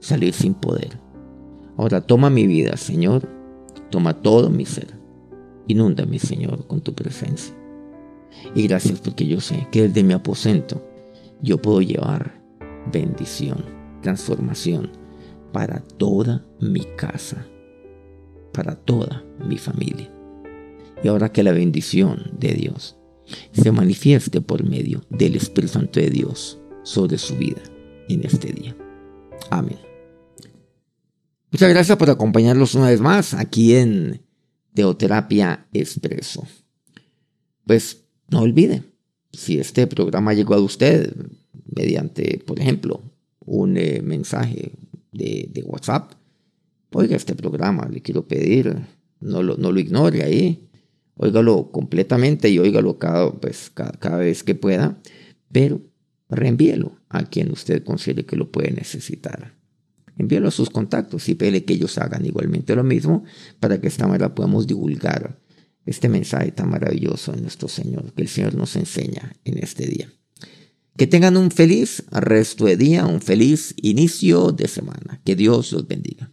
Salir 0.00 0.32
sin 0.32 0.54
poder. 0.54 0.98
Ahora 1.76 2.00
toma 2.00 2.28
mi 2.28 2.46
vida, 2.46 2.76
Señor. 2.76 3.28
Toma 3.90 4.14
todo 4.14 4.50
mi 4.50 4.66
ser. 4.66 4.88
Inúndame, 5.68 6.18
Señor, 6.18 6.66
con 6.66 6.80
tu 6.80 6.94
presencia. 6.94 7.54
Y 8.54 8.66
gracias 8.66 9.00
porque 9.00 9.26
yo 9.26 9.40
sé 9.40 9.68
que 9.70 9.82
desde 9.88 10.02
mi 10.02 10.12
aposento 10.12 10.82
yo 11.40 11.60
puedo 11.60 11.80
llevar 11.80 12.40
bendición, 12.92 13.64
transformación 14.02 14.90
para 15.52 15.80
toda 15.80 16.44
mi 16.60 16.84
casa, 16.96 17.46
para 18.52 18.74
toda 18.74 19.24
mi 19.48 19.56
familia. 19.58 20.15
Y 21.02 21.08
ahora 21.08 21.32
que 21.32 21.42
la 21.42 21.52
bendición 21.52 22.30
de 22.38 22.54
Dios 22.54 22.96
se 23.52 23.72
manifieste 23.72 24.40
por 24.40 24.64
medio 24.64 25.02
del 25.10 25.36
Espíritu 25.36 25.74
Santo 25.74 26.00
de 26.00 26.10
Dios 26.10 26.58
sobre 26.82 27.18
su 27.18 27.36
vida 27.36 27.62
en 28.08 28.24
este 28.24 28.52
día. 28.52 28.76
Amén. 29.50 29.78
Muchas 31.50 31.70
gracias 31.70 31.96
por 31.96 32.10
acompañarnos 32.10 32.74
una 32.74 32.90
vez 32.90 33.00
más 33.00 33.34
aquí 33.34 33.74
en 33.74 34.22
Teoterapia 34.74 35.66
Expreso. 35.72 36.46
Pues 37.64 38.04
no 38.28 38.40
olvide, 38.40 38.82
si 39.32 39.58
este 39.58 39.86
programa 39.86 40.34
llegó 40.34 40.54
a 40.54 40.60
usted 40.60 41.14
mediante, 41.74 42.42
por 42.46 42.60
ejemplo, 42.60 43.02
un 43.40 43.76
eh, 43.76 44.02
mensaje 44.02 44.72
de, 45.12 45.64
WhatsApp, 45.64 46.12
oiga 46.92 47.16
este 47.16 47.34
programa, 47.34 47.88
le 47.90 48.02
quiero 48.02 48.26
pedir, 48.26 48.76
no 49.20 49.42
lo, 49.42 49.56
no 49.56 49.72
lo 49.72 49.80
ignore 49.80 50.22
ahí, 50.22 50.65
óigalo 51.16 51.70
completamente 51.70 52.48
y 52.48 52.58
óigalo 52.58 52.98
cada, 52.98 53.32
pues, 53.32 53.70
cada, 53.74 54.18
vez 54.18 54.42
que 54.42 54.54
pueda, 54.54 55.00
pero 55.50 55.80
reenvíelo 56.28 56.98
a 57.08 57.24
quien 57.24 57.50
usted 57.50 57.82
considere 57.84 58.26
que 58.26 58.36
lo 58.36 58.50
puede 58.50 58.70
necesitar. 58.72 59.54
Envíelo 60.18 60.48
a 60.48 60.50
sus 60.50 60.70
contactos 60.70 61.28
y 61.28 61.34
pele 61.34 61.64
que 61.64 61.74
ellos 61.74 61.98
hagan 61.98 62.24
igualmente 62.24 62.74
lo 62.74 62.84
mismo 62.84 63.24
para 63.60 63.80
que 63.80 63.88
esta 63.88 64.06
manera 64.06 64.34
podamos 64.34 64.66
divulgar 64.66 65.38
este 65.84 66.08
mensaje 66.08 66.52
tan 66.52 66.70
maravilloso 66.70 67.32
de 67.32 67.42
nuestro 67.42 67.68
Señor, 67.68 68.12
que 68.12 68.22
el 68.22 68.28
Señor 68.28 68.54
nos 68.54 68.76
enseña 68.76 69.34
en 69.44 69.58
este 69.58 69.86
día. 69.86 70.10
Que 70.96 71.06
tengan 71.06 71.36
un 71.36 71.50
feliz 71.50 72.04
resto 72.10 72.64
de 72.64 72.76
día, 72.76 73.06
un 73.06 73.20
feliz 73.20 73.74
inicio 73.82 74.52
de 74.52 74.66
semana. 74.66 75.20
Que 75.24 75.36
Dios 75.36 75.72
los 75.72 75.86
bendiga. 75.86 76.32